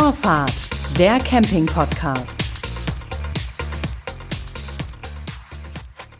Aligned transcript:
Vorfahrt, 0.00 0.70
der 0.96 1.18
Camping-Podcast. 1.18 2.40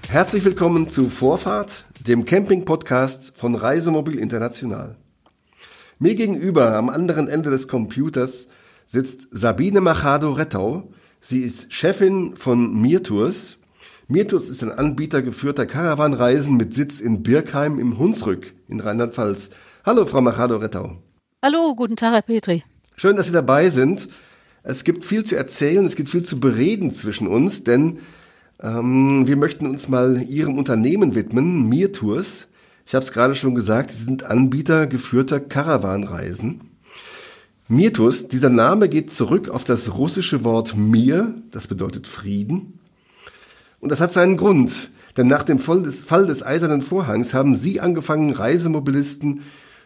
Herzlich 0.09 0.45
willkommen 0.45 0.91
zu 0.91 1.09
Vorfahrt, 1.09 1.85
dem 2.05 2.25
Camping-Podcast 2.25 3.39
von 3.39 3.55
Reisemobil 3.55 4.19
International. 4.19 4.97
Mir 6.01 6.17
gegenüber 6.17 6.75
am 6.75 6.89
anderen 6.89 7.29
Ende 7.29 7.51
des 7.51 7.69
Computers 7.69 8.49
sitzt 8.85 9.29
Sabine 9.31 9.81
Machado-Rettau. 9.81 10.91
Sie 11.21 11.43
ist 11.43 11.73
Chefin 11.73 12.37
von 12.37 12.83
Mirtours. 12.83 13.59
Mirtours 14.09 14.51
ist 14.51 14.65
ein 14.65 14.73
Anbieter 14.73 15.23
geführter 15.23 15.67
Caravanreisen 15.67 16.57
mit 16.57 16.75
Sitz 16.75 16.99
in 16.99 17.23
Birkheim 17.23 17.79
im 17.79 17.97
Hunsrück 17.97 18.55
in 18.67 18.81
Rheinland-Pfalz. 18.81 19.51
Hallo, 19.87 20.05
Frau 20.05 20.21
Machado-Rettau. 20.21 21.01
Hallo, 21.45 21.77
guten 21.77 21.95
Tag, 21.95 22.13
Herr 22.13 22.23
Petri. 22.23 22.65
Schön, 23.01 23.15
dass 23.15 23.27
Sie 23.27 23.33
dabei 23.33 23.71
sind. 23.71 24.09
Es 24.65 24.83
gibt 24.83 25.05
viel 25.05 25.23
zu 25.23 25.37
erzählen, 25.37 25.87
es 25.87 25.95
gibt 25.95 26.09
viel 26.09 26.25
zu 26.25 26.41
bereden 26.41 26.93
zwischen 26.93 27.29
uns, 27.29 27.63
denn 27.63 28.01
ähm, 28.61 29.25
wir 29.25 29.37
möchten 29.37 29.69
uns 29.69 29.89
mal 29.89 30.21
Ihrem 30.23 30.59
Unternehmen 30.59 31.15
widmen, 31.15 31.69
Mir 31.69 31.93
Tours. 31.93 32.49
Ich 32.87 32.97
habe 32.97 33.05
es 33.05 33.13
gerade 33.13 33.37
schon 33.37 33.55
gesagt, 33.55 33.93
Sie 33.93 34.03
sind 34.03 34.25
Anbieter 34.25 34.89
geführter 34.89 35.39
Karawanreisen. 35.39 36.73
Mir 37.69 37.93
Tours, 37.93 38.27
dieser 38.27 38.51
Name 38.51 38.89
geht 38.89 39.13
zurück 39.13 39.49
auf 39.49 39.63
das 39.63 39.95
russische 39.95 40.43
Wort 40.43 40.77
Mir, 40.77 41.41
das 41.53 41.69
bedeutet 41.69 42.09
Frieden. 42.09 42.81
Und 43.79 43.93
das 43.93 44.01
hat 44.01 44.13
seinen 44.13 44.37
Grund, 44.37 44.91
denn 45.17 45.29
nach 45.29 45.45
dem 45.45 45.61
Fall 45.61 45.85
des, 45.85 46.03
Fall 46.03 46.27
des 46.27 46.45
Eisernen 46.45 46.83
Vorhangs 46.83 47.33
haben 47.33 47.55
Sie 47.55 47.79
angefangen, 47.79 48.33
Reisemobilisten 48.33 49.43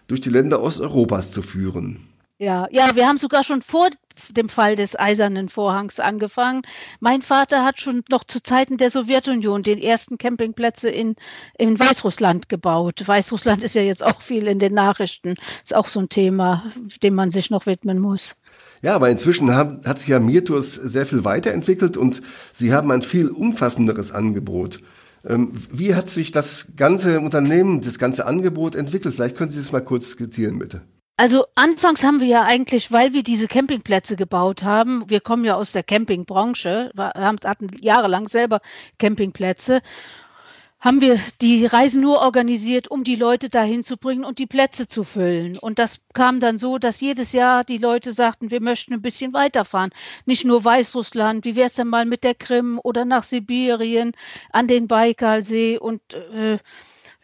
durch 0.06 0.23
die 0.23 0.31
Länder 0.31 0.62
Osteuropas 0.62 1.31
zu 1.31 1.42
führen. 1.42 2.09
Ja, 2.38 2.66
ja, 2.70 2.96
wir 2.96 3.06
haben 3.06 3.18
sogar 3.18 3.45
schon 3.45 3.62
vor 3.62 3.88
dem 4.30 4.48
Fall 4.48 4.77
des 4.77 4.98
Eisernen 4.98 5.48
Vorhangs 5.48 6.00
angefangen. 6.00 6.62
Mein 7.00 7.22
Vater 7.22 7.64
hat 7.64 7.80
schon 7.80 8.02
noch 8.11 8.24
zu 8.24 8.42
Zeiten 8.42 8.78
der 8.78 8.91
Sowjetunion 8.91 9.62
den 9.62 9.78
ersten 9.78 10.19
Campingplätze 10.19 10.91
in, 10.91 11.14
in 11.56 11.78
Weißrussland 11.78 12.48
gebaut. 12.48 13.06
Weißrussland 13.06 13.62
ist 13.62 13.74
ja 13.74 13.83
jetzt 13.83 14.02
auch 14.02 14.22
viel 14.22 14.47
in 14.48 14.58
den 14.58 14.74
Nachrichten. 14.74 15.34
Ist 15.62 15.74
auch 15.74 15.86
so 15.86 16.00
ein 16.00 16.08
Thema, 16.08 16.72
dem 17.02 17.14
man 17.14 17.30
sich 17.30 17.50
noch 17.50 17.66
widmen 17.66 17.98
muss. 17.98 18.34
Ja, 18.83 18.94
aber 18.96 19.08
inzwischen 19.11 19.55
haben, 19.55 19.80
hat 19.84 20.00
sich 20.00 20.08
ja 20.08 20.19
Mirtours 20.19 20.74
sehr 20.74 21.06
viel 21.06 21.24
weiterentwickelt 21.24 21.96
und 21.96 22.22
Sie 22.52 22.72
haben 22.72 22.91
ein 22.91 23.02
viel 23.02 23.28
umfassenderes 23.28 24.11
Angebot. 24.11 24.80
Ähm, 25.24 25.52
wie 25.70 25.94
hat 25.94 26.08
sich 26.08 26.33
das 26.33 26.72
ganze 26.77 27.20
Unternehmen, 27.20 27.80
das 27.80 27.98
ganze 27.98 28.27
Angebot 28.27 28.74
entwickelt? 28.74 29.14
Vielleicht 29.14 29.36
können 29.36 29.50
Sie 29.50 29.58
das 29.58 29.70
mal 29.70 29.80
kurz 29.80 30.08
skizzieren, 30.08 30.58
bitte. 30.58 30.83
Also 31.16 31.44
anfangs 31.55 32.02
haben 32.02 32.20
wir 32.20 32.27
ja 32.27 32.42
eigentlich, 32.44 32.91
weil 32.91 33.12
wir 33.12 33.22
diese 33.22 33.46
Campingplätze 33.46 34.16
gebaut 34.16 34.62
haben, 34.62 35.08
wir 35.08 35.20
kommen 35.20 35.44
ja 35.44 35.56
aus 35.56 35.72
der 35.72 35.82
Campingbranche, 35.82 36.91
hatten 36.96 37.68
jahrelang 37.80 38.28
selber 38.28 38.60
Campingplätze, 38.98 39.83
haben 40.83 41.00
wir 41.00 41.20
die 41.40 41.64
Reisen 41.64 42.00
nur 42.00 42.20
organisiert, 42.20 42.90
um 42.90 43.05
die 43.05 43.14
Leute 43.14 43.48
dahin 43.48 43.84
zu 43.84 43.96
bringen 43.96 44.24
und 44.24 44.40
die 44.40 44.48
Plätze 44.48 44.88
zu 44.88 45.05
füllen. 45.05 45.56
Und 45.56 45.78
das 45.78 46.00
kam 46.12 46.40
dann 46.40 46.58
so, 46.58 46.78
dass 46.78 47.00
jedes 47.00 47.33
Jahr 47.33 47.62
die 47.62 47.78
Leute 47.78 48.12
sagten, 48.12 48.50
wir 48.50 48.60
möchten 48.60 48.92
ein 48.92 49.00
bisschen 49.00 49.33
weiterfahren. 49.33 49.90
Nicht 50.27 50.44
nur 50.44 50.64
Weißrussland, 50.64 51.44
wie 51.44 51.55
wäre 51.55 51.68
es 51.68 51.74
denn 51.74 51.86
mal 51.86 52.05
mit 52.05 52.24
der 52.24 52.34
Krim 52.34 52.80
oder 52.83 53.05
nach 53.05 53.22
Sibirien, 53.22 54.10
an 54.50 54.66
den 54.66 54.88
Baikalsee 54.88 55.78
und 55.78 56.14
äh, 56.14 56.58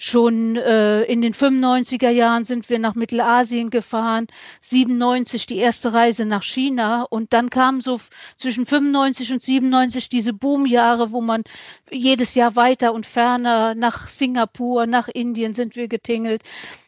Schon 0.01 0.55
äh, 0.55 1.03
in 1.03 1.23
den 1.23 1.35
95er 1.35 2.11
Jahren 2.11 2.45
sind 2.45 2.71
wir 2.71 2.79
nach 2.79 2.95
Mittelasien 2.95 3.69
gefahren, 3.69 4.29
97 4.61 5.47
die 5.47 5.57
erste 5.57 5.93
Reise 5.93 6.25
nach 6.25 6.45
China 6.45 7.03
und 7.03 7.33
dann 7.33 7.51
kamen 7.51 7.81
so 7.81 8.01
zwischen 8.37 8.65
95 8.65 9.33
und 9.33 9.43
97 9.43 10.09
diese 10.09 10.33
Boomjahre, 10.33 11.11
wo 11.11 11.21
man 11.21 11.43
jedes 11.91 12.37
Jahr 12.37 12.55
weiter 12.55 12.95
und 12.95 13.07
ferner 13.07 13.75
nach 13.75 14.09
Singapur, 14.09 14.87
nach 14.87 15.09
Indien 15.09 15.55
sind 15.55 15.75
wir 15.75 15.89
getingelt, 15.89 16.43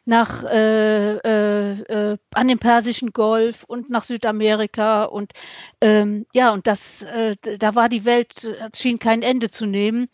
nach 0.05 0.45
äh, 0.45 1.17
äh, 1.17 2.13
äh, 2.13 2.19
an 2.33 2.49
dem 2.49 2.59
Persischen 2.61 3.13
Golf 3.13 3.65
und 3.65 3.91
nach 3.91 4.05
Südamerika 4.05 5.05
und 5.05 5.33
ähm, 5.81 6.27
ja 6.33 6.53
und 6.53 6.67
das 6.67 7.03
äh, 7.03 7.37
da 7.59 7.75
war 7.75 7.89
die 7.89 8.05
Welt 8.05 8.57
schien 8.75 8.99
kein 8.99 9.23
Ende 9.23 9.51
zu 9.51 9.67
nehmen 9.67 10.09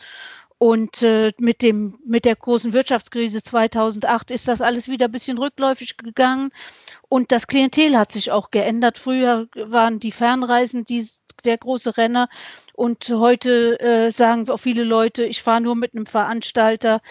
und 0.59 1.03
äh, 1.03 1.33
mit, 1.39 1.61
dem, 1.61 1.99
mit 2.07 2.25
der 2.25 2.37
großen 2.37 2.73
Wirtschaftskrise 2.73 3.43
2008 3.43 4.31
ist 4.31 4.49
das 4.49 4.63
alles 4.63 4.89
wieder 4.89 5.07
ein 5.07 5.13
bisschen 5.13 5.37
rückläufig 5.37 5.99
gegangen. 5.99 6.51
Und 7.09 7.31
das 7.31 7.47
Klientel 7.47 7.99
hat 7.99 8.11
sich 8.11 8.31
auch 8.31 8.51
geändert. 8.51 8.99
Früher 8.99 9.49
waren 9.55 10.01
die 10.01 10.13
Fernreisen 10.13 10.85
die, 10.85 11.07
der 11.45 11.59
große 11.59 11.99
Renner. 11.99 12.29
Und 12.73 13.09
heute 13.11 13.79
äh, 13.81 14.11
sagen 14.11 14.49
auch 14.49 14.57
viele 14.57 14.85
Leute, 14.85 15.25
ich 15.25 15.43
fahre 15.43 15.61
nur 15.61 15.77
mit 15.77 15.95
einem 15.95 16.07
Veranstalter. 16.07 17.03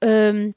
Ähm, 0.00 0.54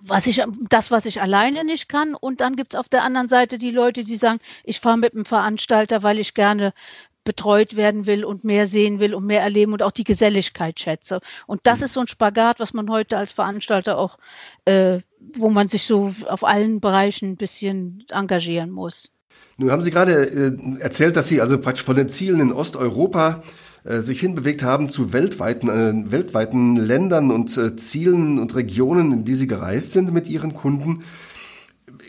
was 0.00 0.26
ich, 0.26 0.42
das, 0.68 0.90
was 0.90 1.06
ich 1.06 1.22
alleine 1.22 1.64
nicht 1.64 1.88
kann. 1.88 2.14
Und 2.14 2.42
dann 2.42 2.56
gibt 2.56 2.74
es 2.74 2.80
auf 2.80 2.90
der 2.90 3.02
anderen 3.02 3.28
Seite 3.28 3.56
die 3.56 3.70
Leute, 3.70 4.04
die 4.04 4.16
sagen, 4.16 4.40
ich 4.64 4.80
fahre 4.80 4.98
mit 4.98 5.14
einem 5.14 5.24
Veranstalter, 5.24 6.02
weil 6.02 6.18
ich 6.18 6.34
gerne 6.34 6.74
betreut 7.26 7.76
werden 7.76 8.06
will 8.06 8.24
und 8.24 8.44
mehr 8.44 8.66
sehen 8.66 9.00
will 9.00 9.14
und 9.14 9.26
mehr 9.26 9.42
erleben 9.42 9.74
und 9.74 9.82
auch 9.82 9.90
die 9.90 10.04
Geselligkeit 10.04 10.80
schätze. 10.80 11.20
Und 11.46 11.60
das 11.64 11.82
ist 11.82 11.92
so 11.92 12.00
ein 12.00 12.08
Spagat, 12.08 12.58
was 12.58 12.72
man 12.72 12.88
heute 12.88 13.18
als 13.18 13.32
Veranstalter 13.32 13.98
auch, 13.98 14.16
äh, 14.64 15.00
wo 15.34 15.50
man 15.50 15.68
sich 15.68 15.82
so 15.82 16.14
auf 16.26 16.44
allen 16.44 16.80
Bereichen 16.80 17.32
ein 17.32 17.36
bisschen 17.36 18.04
engagieren 18.10 18.70
muss. 18.70 19.10
Nun 19.58 19.70
haben 19.70 19.82
Sie 19.82 19.90
gerade 19.90 20.12
äh, 20.12 20.80
erzählt, 20.80 21.16
dass 21.16 21.28
Sie 21.28 21.42
also 21.42 21.58
praktisch 21.58 21.84
von 21.84 21.96
den 21.96 22.08
Zielen 22.08 22.40
in 22.40 22.52
Osteuropa 22.52 23.42
äh, 23.84 24.00
sich 24.00 24.20
hinbewegt 24.20 24.62
haben 24.62 24.88
zu 24.88 25.12
weltweiten, 25.12 25.68
äh, 25.68 26.10
weltweiten 26.10 26.76
Ländern 26.76 27.30
und 27.30 27.56
äh, 27.56 27.76
Zielen 27.76 28.38
und 28.38 28.54
Regionen, 28.54 29.12
in 29.12 29.24
die 29.24 29.34
Sie 29.34 29.46
gereist 29.46 29.92
sind 29.92 30.12
mit 30.12 30.28
Ihren 30.28 30.54
Kunden. 30.54 31.02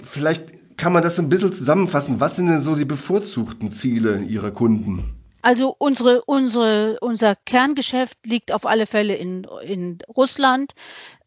Vielleicht 0.03 0.56
kann 0.77 0.93
man 0.93 1.03
das 1.03 1.19
ein 1.19 1.29
bisschen 1.29 1.51
zusammenfassen? 1.51 2.19
Was 2.19 2.35
sind 2.35 2.47
denn 2.47 2.61
so 2.61 2.75
die 2.75 2.85
bevorzugten 2.85 3.69
Ziele 3.69 4.19
Ihrer 4.19 4.51
Kunden? 4.51 5.17
Also 5.41 5.73
unsere, 5.77 6.23
unsere, 6.25 6.97
unser 6.99 7.35
Kerngeschäft 7.35 8.17
liegt 8.25 8.51
auf 8.51 8.65
alle 8.65 8.85
Fälle 8.85 9.15
in, 9.15 9.47
in 9.63 9.99
Russland, 10.13 10.73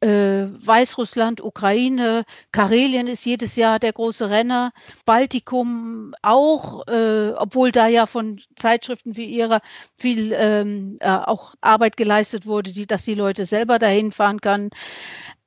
äh, 0.01 0.09
Weißrussland, 0.09 1.43
Ukraine, 1.43 2.25
Karelien 2.53 3.07
ist 3.07 3.25
jedes 3.25 3.57
Jahr 3.57 3.79
der 3.79 3.93
große 3.93 4.29
Renner, 4.29 4.73
Baltikum 5.07 6.15
auch, 6.23 6.87
äh, 6.89 7.31
obwohl 7.31 7.73
da 7.73 7.87
ja 7.87 8.07
von 8.07 8.41
Zeitschriften 8.57 9.17
wie 9.17 9.27
ihrer 9.27 9.61
viel 9.97 10.33
ähm, 10.35 10.99
äh, 11.01 11.09
auch 11.09 11.55
Arbeit 11.61 11.97
geleistet 11.97 12.47
wurde, 12.47 12.73
die, 12.73 12.87
dass 12.87 13.05
die 13.05 13.15
Leute 13.15 13.47
selber 13.47 13.79
dahin 13.79 14.13
fahren 14.13 14.41
können. 14.41 14.71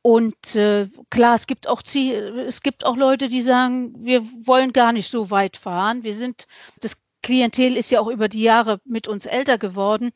Und 0.04 0.56
äh, 0.56 0.90
klar, 1.10 1.36
es 1.36 1.48
gibt 1.48 1.68
auch 1.68 1.82
es 1.82 2.62
gibt 2.62 2.86
auch 2.86 2.98
Leute, 2.98 3.30
die 3.30 3.42
sagen, 3.42 3.96
wir 4.00 4.22
wollen 4.46 4.74
gar 4.74 4.92
nicht 4.92 5.10
so 5.10 5.32
weit 5.32 5.56
fahren. 5.58 6.04
Wir 6.04 6.14
sind 6.14 6.46
das 6.82 6.98
Klientel 7.24 7.78
ist 7.78 7.90
ja 7.90 8.02
auch 8.02 8.10
über 8.10 8.28
die 8.28 8.42
Jahre 8.42 8.82
mit 8.84 9.08
uns 9.08 9.26
älter 9.26 9.58
geworden. 9.58 10.12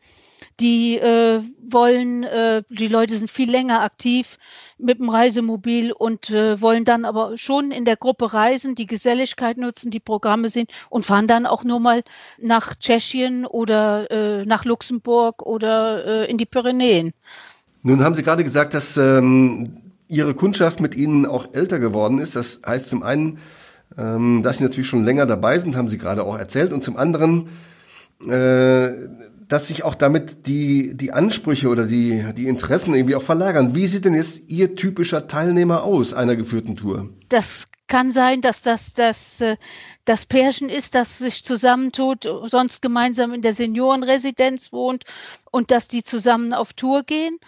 Die 0.60 0.98
äh, 0.98 1.42
wollen, 1.62 2.24
äh, 2.24 2.64
die 2.70 2.90
Leute 2.90 3.18
sind 3.18 3.32
viel 3.32 3.50
länger 3.50 3.82
aktiv 3.82 4.38
mit 4.78 5.00
dem 5.00 5.10
Reisemobil 5.10 5.94
und 5.94 6.30
äh, 6.30 6.62
wollen 6.62 6.84
dann 6.84 7.06
aber 7.06 7.38
schon 7.38 7.72
in 7.72 7.86
der 7.86 7.96
Gruppe 7.96 8.34
reisen, 8.34 8.76
die 8.76 8.86
Geselligkeit 8.86 9.58
nutzen, 9.58 9.90
die 9.90 10.02
Programme 10.02 10.50
sehen 10.50 10.68
und 10.90 11.06
fahren 11.06 11.28
dann 11.28 11.46
auch 11.46 11.64
nur 11.64 11.80
mal 11.80 12.04
nach 12.38 12.76
Tschechien 12.76 13.46
oder 13.46 14.12
äh, 14.12 14.46
nach 14.46 14.66
Luxemburg 14.66 15.42
oder 15.42 16.06
äh, 16.06 16.30
in 16.30 16.38
die 16.38 16.46
Pyrenäen. 16.46 17.14
Nun 17.88 18.04
haben 18.04 18.16
Sie 18.16 18.24
gerade 18.24 18.44
gesagt, 18.44 18.74
dass 18.74 18.98
ähm, 18.98 19.78
Ihre 20.10 20.34
Kundschaft 20.34 20.82
mit 20.82 20.94
Ihnen 20.94 21.26
auch 21.26 21.54
älter 21.54 21.80
geworden 21.80 22.20
ist. 22.20 22.36
Das 22.36 22.60
heißt 22.66 22.90
zum 22.90 23.02
einen, 23.02 23.40
ähm, 23.98 24.44
dass 24.44 24.58
Sie 24.58 24.64
natürlich 24.64 24.90
schon 24.90 25.06
länger 25.06 25.26
dabei 25.26 25.58
sind, 25.58 25.78
haben 25.78 25.88
Sie 25.88 25.98
gerade 25.98 26.26
auch 26.26 26.38
erzählt, 26.38 26.74
und 26.74 26.84
zum 26.84 26.98
anderen, 26.98 27.48
äh, 28.28 28.90
dass 29.48 29.68
sich 29.70 29.84
auch 29.84 29.96
damit 29.96 30.48
die, 30.48 30.98
die 30.98 31.14
Ansprüche 31.14 31.70
oder 31.70 31.86
die, 31.86 32.26
die 32.36 32.50
Interessen 32.50 32.94
irgendwie 32.94 33.16
auch 33.16 33.22
verlagern. 33.22 33.74
Wie 33.74 33.88
sieht 33.88 34.04
denn 34.04 34.16
jetzt 34.16 34.50
Ihr 34.50 34.76
typischer 34.76 35.28
Teilnehmer 35.28 35.84
aus 35.86 36.14
einer 36.14 36.36
geführten 36.36 36.76
Tour? 36.76 37.08
Das 37.30 37.70
kann 37.88 38.12
sein, 38.12 38.42
dass 38.42 38.64
das 38.64 38.96
das, 38.96 39.40
äh, 39.40 39.56
das 40.04 40.26
Pärchen 40.26 40.68
ist, 40.68 40.94
das 40.94 41.20
sich 41.20 41.46
zusammentut, 41.46 42.30
sonst 42.48 42.82
gemeinsam 42.82 43.32
in 43.32 43.42
der 43.42 43.54
Seniorenresidenz 43.54 44.74
wohnt 44.74 45.06
und 45.52 45.72
dass 45.72 45.88
die 45.88 46.04
zusammen 46.04 46.52
auf 46.54 46.74
Tour 46.74 47.04
gehen 47.04 47.40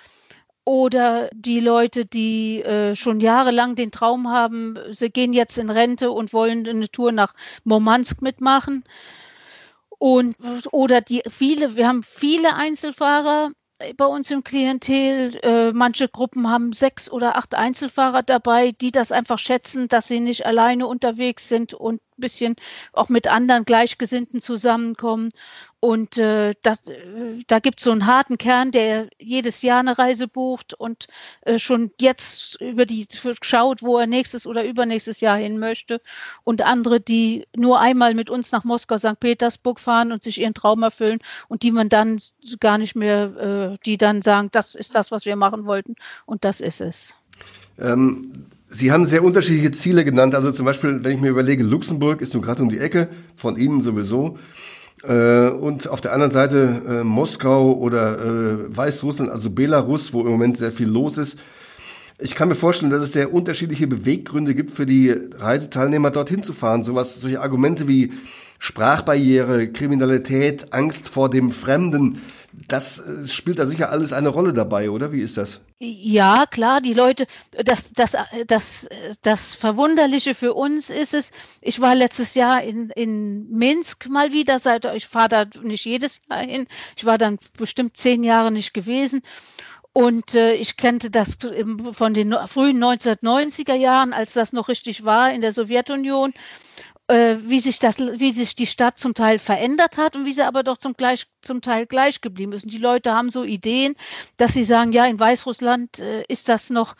oder 0.70 1.32
die 1.34 1.60
Leute, 1.60 2.06
die 2.06 2.62
äh, 2.62 2.96
schon 2.96 3.22
jahrelang 3.22 3.76
den 3.76 3.90
Traum 3.90 4.30
haben, 4.30 4.78
sie 4.92 5.10
gehen 5.10 5.34
jetzt 5.34 5.58
in 5.58 5.72
Rente 5.72 6.12
und 6.12 6.32
wollen 6.32 6.68
eine 6.68 6.92
Tour 6.92 7.12
nach 7.12 7.34
Murmansk 7.64 8.22
mitmachen. 8.22 8.84
Und 9.98 10.36
oder 10.72 11.02
die 11.02 11.24
viele, 11.28 11.76
wir 11.76 11.88
haben 11.88 12.04
viele 12.04 12.56
Einzelfahrer, 12.56 13.50
bei 13.96 14.06
uns 14.06 14.30
im 14.30 14.44
Klientel. 14.44 15.36
Äh, 15.42 15.72
manche 15.72 16.10
Gruppen 16.10 16.50
haben 16.50 16.74
sechs 16.74 17.10
oder 17.10 17.38
acht 17.38 17.56
Einzelfahrer 17.56 18.24
dabei, 18.24 18.72
die 18.74 18.92
das 18.92 19.12
einfach 19.12 19.40
schätzen, 19.40 19.88
dass 19.88 20.08
sie 20.08 20.20
nicht 20.20 20.46
alleine 20.46 20.88
unterwegs 20.88 21.48
sind 21.48 21.74
und 21.74 21.96
ein 21.96 22.22
bisschen 22.22 22.56
auch 22.94 23.10
mit 23.10 23.28
anderen 23.28 23.66
Gleichgesinnten 23.66 24.42
zusammenkommen. 24.42 25.30
Und 25.82 26.18
äh, 26.18 26.56
das, 26.62 26.86
äh, 26.88 27.42
da 27.48 27.60
gibt 27.60 27.80
es 27.80 27.86
so 27.86 27.92
einen 27.92 28.06
harten 28.06 28.38
Kern, 28.38 28.72
der 28.72 29.08
jedes 29.18 29.62
Jahr 29.62 29.80
eine 29.80 29.98
Reise 29.98 30.28
bucht 30.28 30.74
und 30.74 31.08
äh, 31.42 31.58
schon 31.58 31.92
jetzt 32.00 32.60
über 32.60 32.86
die 32.86 33.08
schaut, 33.42 33.82
wo 33.82 33.98
er 33.98 34.06
nächstes 34.06 34.46
oder 34.46 34.66
übernächstes 34.66 35.22
Jahr 35.22 35.38
hin 35.38 35.58
möchte. 35.58 36.02
Und 36.44 36.62
andere, 36.64 37.00
die 37.00 37.48
nur 37.56 37.80
einmal 37.80 38.14
mit 38.14 38.30
uns 38.30 38.52
nach 38.52 38.66
Moskau, 38.66 38.98
St. 38.98 39.20
Petersburg 39.20 39.80
fahren 39.80 40.12
und 40.12 40.22
sich 40.22 40.42
ihren 40.42 40.54
Traum 40.54 40.84
erfüllen 40.84 41.20
und 41.48 41.64
die 41.64 41.72
man 41.72 41.88
dann 41.88 42.20
gar 42.60 42.78
nicht 42.78 42.96
mehr, 42.96 43.72
äh, 43.74 43.78
die 43.86 43.98
dann 43.98 44.22
sagen, 44.22 44.50
das 44.52 44.76
ist 44.76 44.96
das, 44.96 45.12
was 45.12 45.26
wir 45.26 45.38
machen 45.38 45.66
wollten 45.66 45.96
und 46.26 46.44
das 46.44 46.60
ist 46.60 46.82
es. 46.82 47.16
Ähm, 47.78 48.48
Sie 48.68 48.92
haben 48.92 49.06
sehr 49.06 49.24
unterschiedliche 49.24 49.72
Ziele 49.72 50.06
genannt. 50.06 50.36
Also 50.36 50.52
zum 50.52 50.66
Beispiel, 50.66 51.04
wenn 51.04 51.14
ich 51.14 51.22
mir 51.22 51.30
überlege, 51.30 51.64
Luxemburg 51.64 52.22
ist 52.22 52.34
nun 52.34 52.44
gerade 52.44 52.62
um 52.62 52.70
die 52.70 52.78
Ecke, 52.78 53.10
von 53.36 53.58
Ihnen 53.58 53.82
sowieso. 53.82 54.38
Äh, 55.04 55.50
und 55.50 55.88
auf 55.88 56.02
der 56.02 56.14
anderen 56.14 56.32
Seite 56.32 56.82
äh, 56.88 57.04
Moskau 57.04 57.74
oder 57.74 58.20
äh, 58.20 58.78
Weißrussland, 58.78 59.32
also 59.32 59.50
Belarus, 59.50 60.14
wo 60.14 60.22
im 60.22 60.32
Moment 60.32 60.58
sehr 60.58 60.72
viel 60.72 60.90
los 60.90 61.18
ist. 61.18 61.40
Ich 62.22 62.36
kann 62.36 62.50
mir 62.50 62.56
vorstellen, 62.56 62.92
dass 62.92 63.02
es 63.02 63.14
sehr 63.14 63.34
unterschiedliche 63.34 63.88
Beweggründe 63.88 64.54
gibt 64.54 64.72
für 64.72 64.86
die 64.86 65.10
Reiseteilnehmer, 65.10 66.12
dorthin 66.12 66.44
zu 66.44 66.52
fahren. 66.52 66.84
Sowas, 66.84 67.22
solche 67.22 67.40
Argumente 67.40 67.88
wie 67.88 68.12
Sprachbarriere, 68.60 69.70
Kriminalität, 69.70 70.74
Angst 70.74 71.08
vor 71.08 71.30
dem 71.30 71.52
Fremden, 71.52 72.22
das 72.52 73.00
äh, 73.00 73.26
spielt 73.26 73.60
da 73.60 73.68
sicher 73.68 73.92
alles 73.92 74.14
eine 74.14 74.30
Rolle 74.30 74.54
dabei, 74.54 74.90
oder? 74.90 75.12
Wie 75.12 75.22
ist 75.22 75.38
das? 75.38 75.62
Ja, 75.80 76.46
klar, 76.46 76.82
die 76.82 76.94
Leute, 76.94 77.26
das, 77.52 77.94
das, 77.94 78.18
das, 78.48 78.90
das 79.22 79.56
Verwunderliche 79.56 80.36
für 80.36 80.54
uns 80.54 80.90
ist 80.90 81.14
es, 81.14 81.32
ich 81.62 81.80
war 81.80 81.96
letztes 81.96 82.36
Jahr 82.36 82.62
in, 82.64 82.90
in 82.90 83.50
Minsk 83.50 84.10
mal 84.10 84.34
wieder, 84.34 84.60
seit, 84.60 84.86
ich 84.94 85.08
fahre 85.08 85.30
da 85.30 85.46
nicht 85.62 85.86
jedes 85.86 86.20
Jahr 86.30 86.42
hin, 86.42 86.68
ich 86.98 87.06
war 87.06 87.18
dann 87.18 87.40
bestimmt 87.58 87.96
zehn 87.96 88.24
Jahre 88.24 88.52
nicht 88.52 88.74
gewesen. 88.74 89.22
Und 89.92 90.36
äh, 90.36 90.54
ich 90.54 90.78
kannte 90.78 91.10
das 91.10 91.38
von 91.94 92.14
den 92.14 92.36
frühen 92.48 92.84
1990er 92.84 93.74
Jahren, 93.74 94.14
als 94.14 94.34
das 94.34 94.54
noch 94.54 94.70
richtig 94.70 95.04
war 95.04 95.34
in 95.34 95.42
der 95.42 95.52
Sowjetunion 95.52 96.34
äh, 97.10 97.38
wie 97.42 97.60
sich 97.60 97.80
das, 97.80 97.98
wie 97.98 98.32
sich 98.32 98.56
die 98.56 98.68
Stadt 98.68 99.00
zum 99.00 99.16
Teil 99.16 99.40
verändert 99.40 99.98
hat 99.98 100.16
und 100.16 100.26
wie 100.26 100.34
sie 100.34 100.46
aber 100.46 100.62
doch 100.64 100.78
zum, 100.78 100.94
gleich, 100.94 101.26
zum 101.42 101.62
Teil 101.62 101.88
gleich 101.88 102.22
geblieben 102.22 102.54
ist. 102.54 102.66
Und 102.66 102.74
die 102.74 102.78
Leute 102.78 103.14
haben 103.14 103.32
so 103.32 103.44
Ideen, 103.44 103.96
dass 104.38 104.54
sie 104.54 104.64
sagen, 104.64 104.94
ja, 104.94 105.06
in 105.06 105.20
Weißrussland 105.20 106.00
äh, 106.00 106.24
ist 106.28 106.50
das 106.50 106.70
noch 106.70 106.96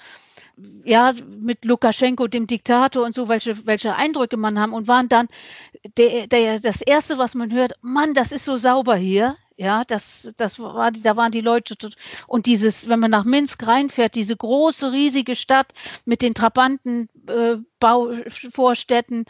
ja, 0.84 1.14
mit 1.40 1.64
Lukaschenko, 1.64 2.28
dem 2.28 2.48
Diktator 2.48 3.06
und 3.06 3.16
so, 3.16 3.30
welche, 3.30 3.66
welche 3.66 3.96
Eindrücke 3.96 4.36
man 4.36 4.60
haben 4.60 4.74
und 4.74 4.88
waren 4.88 5.08
dann 5.08 5.28
der, 5.98 6.28
der, 6.28 6.60
das 6.60 6.82
Erste, 6.82 7.18
was 7.18 7.36
man 7.36 7.54
hört, 7.54 7.74
Mann, 7.82 8.14
das 8.14 8.32
ist 8.32 8.46
so 8.46 8.58
sauber 8.58 8.96
hier. 8.96 9.38
Ja, 9.56 9.84
das, 9.84 10.34
das 10.38 10.58
war, 10.60 10.92
da 10.92 11.18
waren 11.18 11.34
die 11.34 11.42
Leute 11.42 11.76
und 12.28 12.46
dieses, 12.46 12.88
wenn 12.88 13.00
man 13.00 13.12
nach 13.12 13.26
Minsk 13.26 13.68
reinfährt, 13.68 14.16
diese 14.16 14.36
große, 14.38 14.94
riesige 14.94 15.36
Stadt 15.36 15.74
mit 16.06 16.22
den 16.22 16.34
Trabanten, 16.34 17.10
äh, 17.28 17.58
Bauvorstädten, 17.82 19.26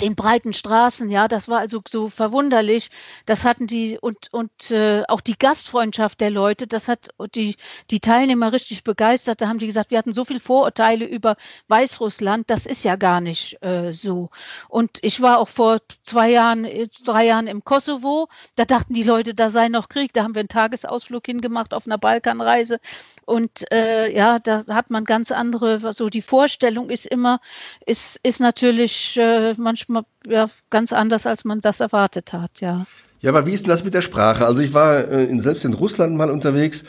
den 0.00 0.14
breiten 0.14 0.52
Straßen, 0.52 1.10
ja, 1.10 1.28
das 1.28 1.48
war 1.48 1.58
also 1.58 1.82
so 1.88 2.08
verwunderlich. 2.08 2.90
Das 3.26 3.44
hatten 3.44 3.66
die 3.66 3.98
und 4.00 4.28
und 4.32 4.70
äh, 4.70 5.02
auch 5.08 5.20
die 5.20 5.38
Gastfreundschaft 5.38 6.20
der 6.20 6.30
Leute, 6.30 6.66
das 6.66 6.88
hat 6.88 7.08
die 7.34 7.56
die 7.90 8.00
Teilnehmer 8.00 8.52
richtig 8.52 8.84
begeistert. 8.84 9.40
Da 9.40 9.48
haben 9.48 9.58
die 9.58 9.66
gesagt, 9.66 9.90
wir 9.90 9.98
hatten 9.98 10.12
so 10.12 10.24
viel 10.24 10.40
Vorurteile 10.40 11.04
über 11.04 11.36
Weißrussland, 11.68 12.48
das 12.50 12.66
ist 12.66 12.84
ja 12.84 12.96
gar 12.96 13.20
nicht 13.20 13.62
äh, 13.62 13.92
so. 13.92 14.30
Und 14.68 14.98
ich 15.02 15.20
war 15.20 15.38
auch 15.38 15.48
vor 15.48 15.78
zwei 16.02 16.30
Jahren, 16.30 16.66
drei 17.04 17.26
Jahren 17.26 17.46
im 17.46 17.64
Kosovo. 17.64 18.28
Da 18.56 18.64
dachten 18.64 18.94
die 18.94 19.02
Leute, 19.02 19.34
da 19.34 19.50
sei 19.50 19.68
noch 19.68 19.88
Krieg. 19.88 20.12
Da 20.12 20.22
haben 20.22 20.34
wir 20.34 20.40
einen 20.40 20.48
Tagesausflug 20.48 21.26
hingemacht 21.26 21.74
auf 21.74 21.86
einer 21.86 21.98
Balkanreise. 21.98 22.78
Und 23.24 23.70
äh, 23.70 24.14
ja, 24.14 24.38
da 24.38 24.64
hat 24.68 24.90
man 24.90 25.04
ganz 25.04 25.32
andere, 25.32 25.92
so 25.92 26.08
die 26.08 26.22
Vorstellung 26.22 26.88
ist 26.88 27.06
immer, 27.06 27.40
ist, 27.84 28.18
ist 28.22 28.40
natürlich 28.40 29.18
äh, 29.18 29.54
manchmal 29.58 29.87
manchmal 29.88 30.04
ja, 30.26 30.50
ganz 30.70 30.92
anders, 30.92 31.26
als 31.26 31.44
man 31.44 31.60
das 31.60 31.80
erwartet 31.80 32.32
hat, 32.32 32.60
ja. 32.60 32.86
Ja, 33.20 33.30
aber 33.30 33.46
wie 33.46 33.52
ist 33.52 33.66
denn 33.66 33.70
das 33.70 33.84
mit 33.84 33.94
der 33.94 34.02
Sprache? 34.02 34.46
Also 34.46 34.62
ich 34.62 34.72
war 34.74 34.96
äh, 35.08 35.24
in, 35.24 35.40
selbst 35.40 35.64
in 35.64 35.74
Russland 35.74 36.16
mal 36.16 36.30
unterwegs 36.30 36.84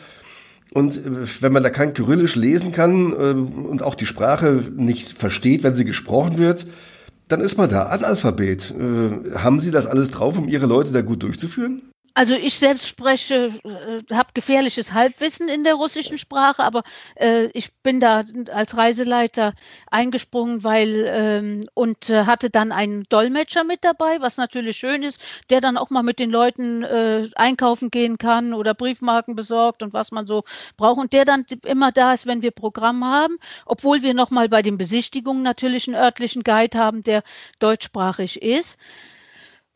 und 0.72 0.98
äh, 0.98 1.02
wenn 1.42 1.54
man 1.54 1.64
da 1.64 1.70
kein 1.70 1.94
Kyrillisch 1.94 2.36
lesen 2.36 2.72
kann 2.72 3.12
äh, 3.14 3.34
und 3.34 3.82
auch 3.82 3.96
die 3.96 4.06
Sprache 4.06 4.64
nicht 4.76 5.18
versteht, 5.18 5.64
wenn 5.64 5.76
sie 5.76 5.86
gesprochen 5.86 6.38
wird, 6.38 6.68
dann 7.28 7.42
ist 7.42 7.58
man 7.58 7.70
da 7.70 7.84
Analphabet. 7.84 8.72
Äh, 8.72 9.38
haben 9.38 9.60
Sie 9.60 9.72
das 9.72 9.88
alles 9.88 10.12
drauf, 10.12 10.38
um 10.38 10.48
Ihre 10.48 10.66
Leute 10.66 10.92
da 10.92 11.02
gut 11.02 11.24
durchzuführen? 11.24 11.82
Also 12.20 12.34
ich 12.34 12.56
selbst 12.56 12.86
spreche, 12.86 13.54
äh, 13.64 14.14
habe 14.14 14.32
gefährliches 14.34 14.92
Halbwissen 14.92 15.48
in 15.48 15.64
der 15.64 15.76
russischen 15.76 16.18
Sprache, 16.18 16.62
aber 16.62 16.84
äh, 17.16 17.46
ich 17.54 17.72
bin 17.82 18.02
da 18.02 18.26
als 18.52 18.76
Reiseleiter 18.76 19.54
eingesprungen, 19.90 20.66
weil 20.66 21.06
ähm, 21.08 21.70
und 21.76 22.10
äh, 22.10 22.26
hatte 22.26 22.50
dann 22.50 22.74
einen 22.74 23.06
Dolmetscher 23.08 23.64
mit 23.64 23.86
dabei, 23.86 24.20
was 24.20 24.36
natürlich 24.36 24.76
schön 24.76 25.02
ist, 25.02 25.22
der 25.50 25.62
dann 25.62 25.78
auch 25.78 25.92
mal 25.92 26.04
mit 26.04 26.20
den 26.20 26.30
Leuten 26.30 26.84
äh, 26.84 27.30
einkaufen 27.36 27.90
gehen 27.90 28.18
kann 28.18 28.54
oder 28.54 28.74
Briefmarken 28.74 29.38
besorgt 29.38 29.82
und 29.82 29.94
was 29.94 30.12
man 30.12 30.28
so 30.28 30.44
braucht 30.76 31.00
und 31.00 31.14
der 31.14 31.24
dann 31.24 31.46
immer 31.66 31.94
da 31.94 32.12
ist, 32.12 32.28
wenn 32.28 32.42
wir 32.42 32.52
Programm 32.52 33.06
haben, 33.06 33.38
obwohl 33.66 34.02
wir 34.02 34.14
noch 34.14 34.30
mal 34.30 34.50
bei 34.50 34.62
den 34.62 34.78
Besichtigungen 34.78 35.42
natürlich 35.42 35.88
einen 35.88 35.96
örtlichen 35.96 36.44
Guide 36.44 36.78
haben, 36.78 37.02
der 37.02 37.24
deutschsprachig 37.60 38.42
ist. 38.42 38.78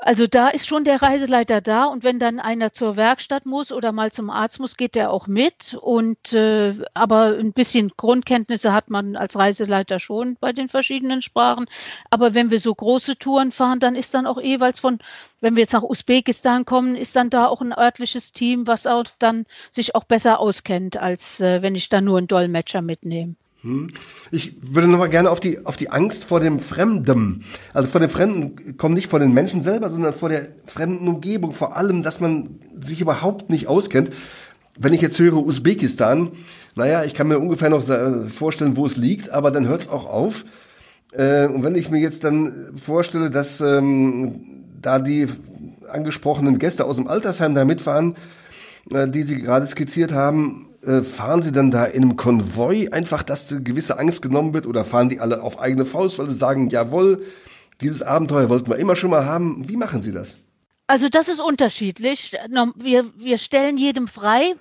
Also 0.05 0.27
da 0.27 0.49
ist 0.49 0.67
schon 0.67 0.83
der 0.83 1.01
Reiseleiter 1.01 1.61
da 1.61 1.85
und 1.85 2.03
wenn 2.03 2.19
dann 2.19 2.41
einer 2.41 2.73
zur 2.73 2.97
Werkstatt 2.97 3.45
muss 3.45 3.71
oder 3.71 3.93
mal 3.93 4.11
zum 4.11 4.29
Arzt 4.29 4.59
muss, 4.59 4.75
geht 4.75 4.95
der 4.95 5.11
auch 5.11 5.27
mit. 5.27 5.77
Und 5.79 6.33
äh, 6.33 6.75
aber 6.93 7.37
ein 7.39 7.53
bisschen 7.53 7.89
Grundkenntnisse 7.95 8.73
hat 8.73 8.89
man 8.89 9.15
als 9.15 9.37
Reiseleiter 9.37 9.99
schon 9.99 10.35
bei 10.41 10.51
den 10.51 10.67
verschiedenen 10.67 11.21
Sprachen. 11.21 11.67
Aber 12.09 12.33
wenn 12.33 12.51
wir 12.51 12.59
so 12.59 12.75
große 12.75 13.17
Touren 13.17 13.53
fahren, 13.53 13.79
dann 13.79 13.95
ist 13.95 14.13
dann 14.13 14.25
auch 14.25 14.41
jeweils 14.41 14.81
von, 14.81 14.99
wenn 15.39 15.55
wir 15.55 15.61
jetzt 15.61 15.73
nach 15.73 15.83
Usbekistan 15.83 16.65
kommen, 16.65 16.97
ist 16.97 17.15
dann 17.15 17.29
da 17.29 17.47
auch 17.47 17.61
ein 17.61 17.71
örtliches 17.71 18.33
Team, 18.33 18.67
was 18.67 18.87
auch 18.87 19.05
dann 19.19 19.45
sich 19.71 19.95
auch 19.95 20.03
besser 20.03 20.41
auskennt, 20.41 20.97
als 20.97 21.39
äh, 21.39 21.61
wenn 21.61 21.75
ich 21.75 21.87
da 21.87 22.01
nur 22.01 22.17
einen 22.17 22.27
Dolmetscher 22.27 22.81
mitnehme. 22.81 23.35
Hm. 23.63 23.87
Ich 24.31 24.55
würde 24.61 24.87
noch 24.87 24.99
mal 24.99 25.09
gerne 25.09 25.29
auf 25.29 25.39
die, 25.39 25.65
auf 25.65 25.77
die 25.77 25.89
Angst 25.89 26.25
vor 26.25 26.39
dem 26.39 26.59
Fremden. 26.59 27.45
Also 27.73 27.87
vor 27.87 28.01
dem 28.01 28.09
Fremden 28.09 28.77
kommt 28.77 28.95
nicht 28.95 29.09
vor 29.09 29.19
den 29.19 29.33
Menschen 29.33 29.61
selber, 29.61 29.89
sondern 29.89 30.13
vor 30.13 30.29
der 30.29 30.49
fremden 30.65 31.07
Umgebung. 31.07 31.53
Vor 31.53 31.77
allem, 31.77 32.03
dass 32.03 32.19
man 32.19 32.59
sich 32.79 32.99
überhaupt 32.99 33.49
nicht 33.49 33.67
auskennt. 33.67 34.11
Wenn 34.77 34.93
ich 34.93 35.01
jetzt 35.01 35.19
höre 35.19 35.37
Usbekistan, 35.37 36.31
naja, 36.75 37.03
ich 37.03 37.13
kann 37.13 37.27
mir 37.27 37.39
ungefähr 37.39 37.69
noch 37.69 37.83
vorstellen, 38.29 38.75
wo 38.75 38.85
es 38.85 38.97
liegt, 38.97 39.29
aber 39.29 39.51
dann 39.51 39.67
hört 39.67 39.83
es 39.83 39.89
auch 39.89 40.07
auf. 40.07 40.43
Äh, 41.13 41.47
und 41.47 41.63
wenn 41.63 41.75
ich 41.75 41.89
mir 41.89 41.99
jetzt 41.99 42.23
dann 42.23 42.71
vorstelle, 42.75 43.29
dass 43.29 43.61
ähm, 43.61 44.41
da 44.81 44.99
die 44.99 45.27
angesprochenen 45.89 46.59
Gäste 46.59 46.85
aus 46.85 46.95
dem 46.95 47.07
Altersheim 47.07 47.53
da 47.55 47.63
mitfahren, 47.65 48.15
äh, 48.91 49.07
die 49.07 49.23
Sie 49.23 49.39
gerade 49.39 49.67
skizziert 49.67 50.11
haben, 50.11 50.67
fahren 51.03 51.41
Sie 51.41 51.51
dann 51.51 51.71
da 51.71 51.85
in 51.85 52.03
einem 52.03 52.15
Konvoi 52.15 52.89
einfach, 52.89 53.23
dass 53.23 53.55
gewisse 53.63 53.99
Angst 53.99 54.21
genommen 54.21 54.53
wird 54.53 54.65
oder 54.67 54.83
fahren 54.83 55.09
die 55.09 55.19
alle 55.19 55.41
auf 55.41 55.59
eigene 55.59 55.85
Faust, 55.85 56.19
weil 56.19 56.29
sie 56.29 56.35
sagen, 56.35 56.69
jawohl, 56.69 57.23
dieses 57.81 58.01
Abenteuer 58.01 58.49
wollten 58.49 58.69
wir 58.69 58.77
immer 58.77 58.95
schon 58.95 59.09
mal 59.09 59.25
haben. 59.25 59.67
Wie 59.67 59.77
machen 59.77 60.01
Sie 60.01 60.11
das? 60.11 60.37
Also 60.87 61.09
das 61.09 61.27
ist 61.29 61.39
unterschiedlich. 61.39 62.33
Wir, 62.75 63.05
wir 63.17 63.37
stellen 63.37 63.77
jedem 63.77 64.07
frei, 64.07 64.55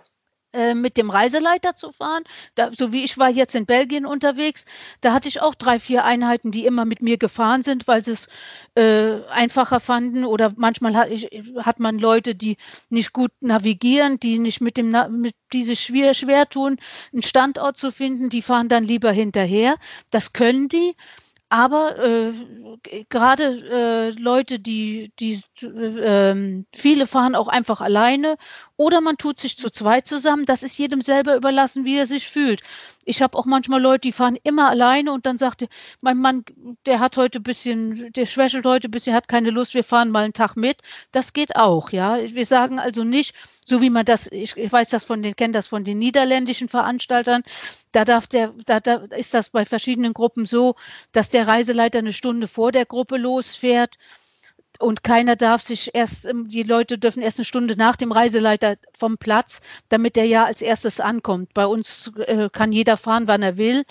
äh, 0.52 0.74
mit 0.74 0.96
dem 0.96 1.10
Reiseleiter 1.10 1.76
zu 1.76 1.92
fahren. 1.92 2.24
Da, 2.54 2.70
so 2.72 2.92
wie 2.92 3.04
ich 3.04 3.18
war 3.18 3.30
jetzt 3.30 3.54
in 3.54 3.66
Belgien 3.66 4.06
unterwegs, 4.06 4.64
da 5.00 5.12
hatte 5.12 5.28
ich 5.28 5.40
auch 5.40 5.54
drei, 5.54 5.78
vier 5.78 6.04
Einheiten, 6.04 6.50
die 6.50 6.66
immer 6.66 6.84
mit 6.84 7.02
mir 7.02 7.18
gefahren 7.18 7.62
sind, 7.62 7.88
weil 7.88 8.04
sie 8.04 8.12
es 8.12 8.28
äh, 8.74 9.24
einfacher 9.30 9.80
fanden. 9.80 10.24
Oder 10.24 10.52
manchmal 10.56 10.96
hat, 10.96 11.10
ich, 11.10 11.28
hat, 11.58 11.80
man 11.80 11.98
Leute, 11.98 12.34
die 12.34 12.56
nicht 12.90 13.12
gut 13.12 13.32
navigieren, 13.40 14.20
die 14.20 14.38
nicht 14.38 14.60
mit 14.60 14.76
dem, 14.76 14.94
mit, 15.20 15.34
die 15.52 15.64
sich 15.64 15.80
schwer, 15.80 16.14
schwer 16.14 16.48
tun, 16.48 16.76
einen 17.12 17.22
Standort 17.22 17.76
zu 17.78 17.90
finden, 17.90 18.28
die 18.28 18.42
fahren 18.42 18.68
dann 18.68 18.84
lieber 18.84 19.12
hinterher. 19.12 19.76
Das 20.10 20.32
können 20.32 20.68
die. 20.68 20.94
Aber 21.52 21.98
äh, 22.02 22.32
gerade 23.10 23.44
äh, 23.70 24.10
Leute, 24.18 24.58
die, 24.58 25.12
die 25.20 25.38
äh, 25.60 26.64
viele 26.74 27.06
fahren 27.06 27.34
auch 27.34 27.48
einfach 27.48 27.82
alleine 27.82 28.38
Oder 28.76 29.00
man 29.00 29.18
tut 29.18 29.40
sich 29.40 29.56
zu 29.56 29.70
zweit 29.70 30.06
zusammen. 30.06 30.46
Das 30.46 30.62
ist 30.62 30.78
jedem 30.78 31.02
selber 31.02 31.36
überlassen, 31.36 31.84
wie 31.84 31.96
er 31.96 32.06
sich 32.06 32.26
fühlt. 32.26 32.62
Ich 33.04 33.20
habe 33.20 33.36
auch 33.36 33.44
manchmal 33.44 33.80
Leute, 33.80 34.02
die 34.02 34.12
fahren 34.12 34.38
immer 34.42 34.68
alleine 34.68 35.12
und 35.12 35.26
dann 35.26 35.38
sagt 35.38 35.66
mein 36.00 36.18
Mann, 36.18 36.44
der 36.86 37.00
hat 37.00 37.16
heute 37.16 37.40
ein 37.40 37.42
bisschen, 37.42 38.12
der 38.12 38.26
schwächelt 38.26 38.64
heute 38.64 38.88
ein 38.88 38.90
bisschen, 38.90 39.14
hat 39.14 39.28
keine 39.28 39.50
Lust, 39.50 39.74
wir 39.74 39.84
fahren 39.84 40.10
mal 40.10 40.24
einen 40.24 40.32
Tag 40.32 40.56
mit. 40.56 40.78
Das 41.10 41.32
geht 41.32 41.56
auch, 41.56 41.90
ja. 41.90 42.18
Wir 42.22 42.46
sagen 42.46 42.78
also 42.78 43.04
nicht, 43.04 43.34
so 43.64 43.80
wie 43.82 43.90
man 43.90 44.04
das, 44.04 44.26
ich, 44.30 44.56
ich 44.56 44.72
weiß 44.72 44.88
das 44.88 45.04
von 45.04 45.22
den, 45.22 45.36
kenne 45.36 45.52
das 45.52 45.68
von 45.68 45.84
den 45.84 45.98
niederländischen 45.98 46.68
Veranstaltern, 46.68 47.42
da 47.92 48.04
darf 48.04 48.26
der, 48.26 48.54
da, 48.66 48.80
da 48.80 48.96
ist 49.16 49.34
das 49.34 49.50
bei 49.50 49.64
verschiedenen 49.64 50.14
Gruppen 50.14 50.46
so, 50.46 50.76
dass 51.12 51.28
der 51.28 51.46
Reiseleiter 51.46 51.98
eine 51.98 52.12
Stunde 52.12 52.48
vor 52.48 52.72
der 52.72 52.86
Gruppe 52.86 53.16
losfährt 53.16 53.98
und 54.78 55.04
keiner 55.04 55.36
darf 55.36 55.62
sich 55.62 55.94
erst, 55.94 56.26
ähm, 56.26 56.48
die 56.48 56.62
Leute 56.62 56.98
dürfen 56.98 57.22
erst 57.22 57.38
eine 57.38 57.44
Stunde 57.44 57.76
nach 57.76 57.96
dem 57.96 58.12
Reiseleiter 58.12 58.76
vom 58.92 59.18
Platz, 59.18 59.60
damit 59.88 60.16
der 60.16 60.26
ja 60.26 60.44
als 60.44 60.62
erstes 60.62 61.00
ankommt. 61.00 61.54
Bei 61.54 61.66
uns 61.66 62.10
äh, 62.26 62.48
kann 62.50 62.72
jeder 62.72 62.96
fahren, 62.96 63.28
wann 63.28 63.42
er 63.42 63.56
will. 63.56 63.84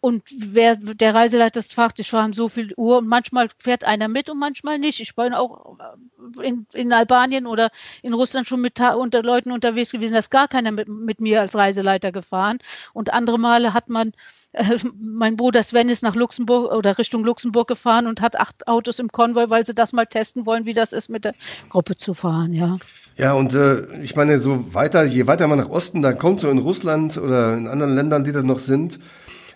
Und 0.00 0.22
wer 0.36 0.76
der 0.76 1.14
Reiseleiter 1.14 1.62
fragt, 1.62 1.98
ich 1.98 2.10
fahre 2.10 2.32
so 2.32 2.48
viel 2.48 2.72
Uhr 2.76 2.98
und 2.98 3.08
manchmal 3.08 3.48
fährt 3.58 3.84
einer 3.84 4.08
mit 4.08 4.28
und 4.28 4.38
manchmal 4.38 4.78
nicht. 4.78 5.00
Ich 5.00 5.14
bin 5.14 5.34
auch 5.34 5.78
äh, 5.78 6.46
in, 6.46 6.66
in 6.72 6.92
Albanien 6.92 7.46
oder 7.46 7.70
in 8.02 8.14
Russland 8.14 8.46
schon 8.46 8.60
mit 8.60 8.80
unter 8.80 9.22
Leuten 9.22 9.52
unterwegs 9.52 9.92
gewesen, 9.92 10.12
da 10.12 10.20
ist 10.20 10.30
gar 10.30 10.48
keiner 10.48 10.72
mit, 10.72 10.88
mit 10.88 11.20
mir 11.20 11.40
als 11.40 11.54
Reiseleiter 11.54 12.12
gefahren. 12.12 12.58
Und 12.92 13.12
andere 13.12 13.38
Male 13.38 13.74
hat 13.74 13.88
man 13.88 14.12
äh, 14.52 14.78
mein 15.00 15.36
Bruder 15.36 15.62
Sven 15.62 15.88
ist 15.88 16.02
nach 16.02 16.14
Luxemburg 16.14 16.72
oder 16.72 16.98
Richtung 16.98 17.24
Luxemburg 17.24 17.68
gefahren 17.68 18.06
und 18.06 18.20
hat 18.20 18.38
acht 18.38 18.66
Autos 18.68 18.98
im 18.98 19.10
Konvoi, 19.10 19.50
weil 19.50 19.66
sie 19.66 19.74
das 19.74 19.92
mal 19.92 20.06
testen 20.06 20.46
wollen, 20.46 20.64
wie 20.64 20.74
das 20.74 20.92
ist, 20.92 21.08
mit 21.08 21.24
der 21.24 21.34
Gruppe 21.68 21.96
zu 21.96 22.14
fahren, 22.14 22.52
ja. 22.52 22.78
Ja, 23.16 23.32
und 23.32 23.52
äh, 23.54 24.02
ich 24.02 24.14
meine, 24.14 24.38
so 24.38 24.74
weiter, 24.74 25.04
je 25.04 25.26
weiter 25.26 25.48
man 25.48 25.58
nach 25.58 25.68
Osten 25.68 26.02
dann 26.02 26.18
kommt, 26.18 26.40
so 26.40 26.48
in 26.48 26.58
Russland 26.58 27.18
oder 27.18 27.56
in 27.56 27.66
anderen 27.66 27.94
Ländern, 27.94 28.24
die 28.24 28.32
da 28.32 28.42
noch 28.42 28.60
sind, 28.60 29.00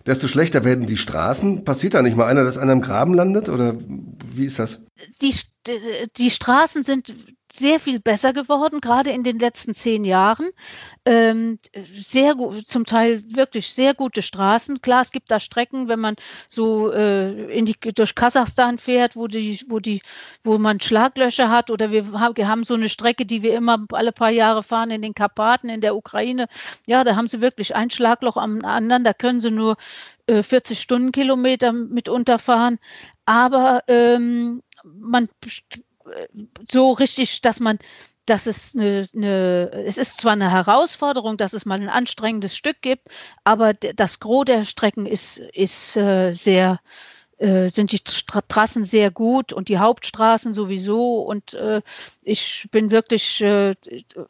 desto 0.06 0.28
schlechter 0.28 0.64
werden 0.64 0.86
die 0.86 0.96
Straßen. 0.96 1.64
Passiert 1.64 1.94
da 1.94 2.02
nicht 2.02 2.16
mal 2.16 2.26
einer, 2.26 2.44
dass 2.44 2.58
einer 2.58 2.72
im 2.72 2.80
Graben 2.80 3.14
landet? 3.14 3.48
Oder 3.48 3.74
wie 4.34 4.44
ist 4.44 4.58
das? 4.58 4.80
Die, 5.20 5.34
die 6.16 6.30
Straßen 6.30 6.84
sind 6.84 7.14
sehr 7.52 7.78
viel 7.80 8.00
besser 8.00 8.32
geworden, 8.32 8.80
gerade 8.80 9.10
in 9.10 9.24
den 9.24 9.38
letzten 9.38 9.74
zehn 9.74 10.06
Jahren. 10.06 10.50
Ähm, 11.04 11.58
sehr 11.94 12.34
zum 12.66 12.86
Teil 12.86 13.22
wirklich 13.26 13.74
sehr 13.74 13.92
gute 13.92 14.22
Straßen. 14.22 14.80
Klar, 14.80 15.02
es 15.02 15.12
gibt 15.12 15.30
da 15.30 15.38
Strecken, 15.38 15.88
wenn 15.88 16.00
man 16.00 16.16
so 16.48 16.90
äh, 16.90 17.52
in 17.52 17.66
die, 17.66 17.78
durch 17.78 18.14
Kasachstan 18.14 18.78
fährt, 18.78 19.16
wo 19.16 19.26
die, 19.26 19.60
wo 19.68 19.80
die, 19.80 20.00
wo 20.44 20.56
man 20.56 20.80
Schlaglöcher 20.80 21.50
hat, 21.50 21.70
oder 21.70 21.90
wir, 21.90 22.12
haben 22.12 22.64
so 22.64 22.74
eine 22.74 22.88
Strecke, 22.88 23.26
die 23.26 23.42
wir 23.42 23.54
immer 23.54 23.84
alle 23.92 24.12
paar 24.12 24.30
Jahre 24.30 24.62
fahren 24.62 24.90
in 24.90 25.02
den 25.02 25.14
Karpaten 25.14 25.68
in 25.68 25.82
der 25.82 25.94
Ukraine. 25.94 26.46
Ja, 26.86 27.04
da 27.04 27.16
haben 27.16 27.28
sie 27.28 27.42
wirklich 27.42 27.76
ein 27.76 27.90
Schlagloch 27.90 28.38
am 28.38 28.64
anderen. 28.64 29.04
Da 29.04 29.12
können 29.12 29.42
sie 29.42 29.50
nur 29.50 29.76
äh, 30.26 30.42
40 30.42 30.80
Stundenkilometer 30.80 31.72
mitunter 31.72 32.38
fahren. 32.38 32.78
Aber 33.26 33.82
ähm, 33.88 34.62
man 34.84 35.28
so 36.70 36.92
richtig, 36.92 37.40
dass 37.40 37.60
man, 37.60 37.78
dass 38.26 38.46
es 38.46 38.74
eine, 38.74 39.06
eine, 39.14 39.84
es 39.86 39.98
ist 39.98 40.20
zwar 40.20 40.32
eine 40.32 40.50
Herausforderung, 40.50 41.36
dass 41.36 41.52
es 41.52 41.66
mal 41.66 41.80
ein 41.80 41.88
anstrengendes 41.88 42.56
Stück 42.56 42.80
gibt, 42.82 43.08
aber 43.44 43.74
das 43.74 44.20
Gros 44.20 44.44
der 44.44 44.64
Strecken 44.64 45.06
ist, 45.06 45.38
ist 45.38 45.96
äh, 45.96 46.32
sehr, 46.32 46.80
äh, 47.42 47.70
sind 47.70 47.90
die 47.90 47.98
Trassen 47.98 48.84
sehr 48.84 49.10
gut 49.10 49.52
und 49.52 49.68
die 49.68 49.78
Hauptstraßen 49.78 50.54
sowieso. 50.54 51.22
Und 51.22 51.54
äh, 51.54 51.82
ich 52.22 52.68
bin 52.70 52.90
wirklich 52.90 53.40
äh, 53.40 53.74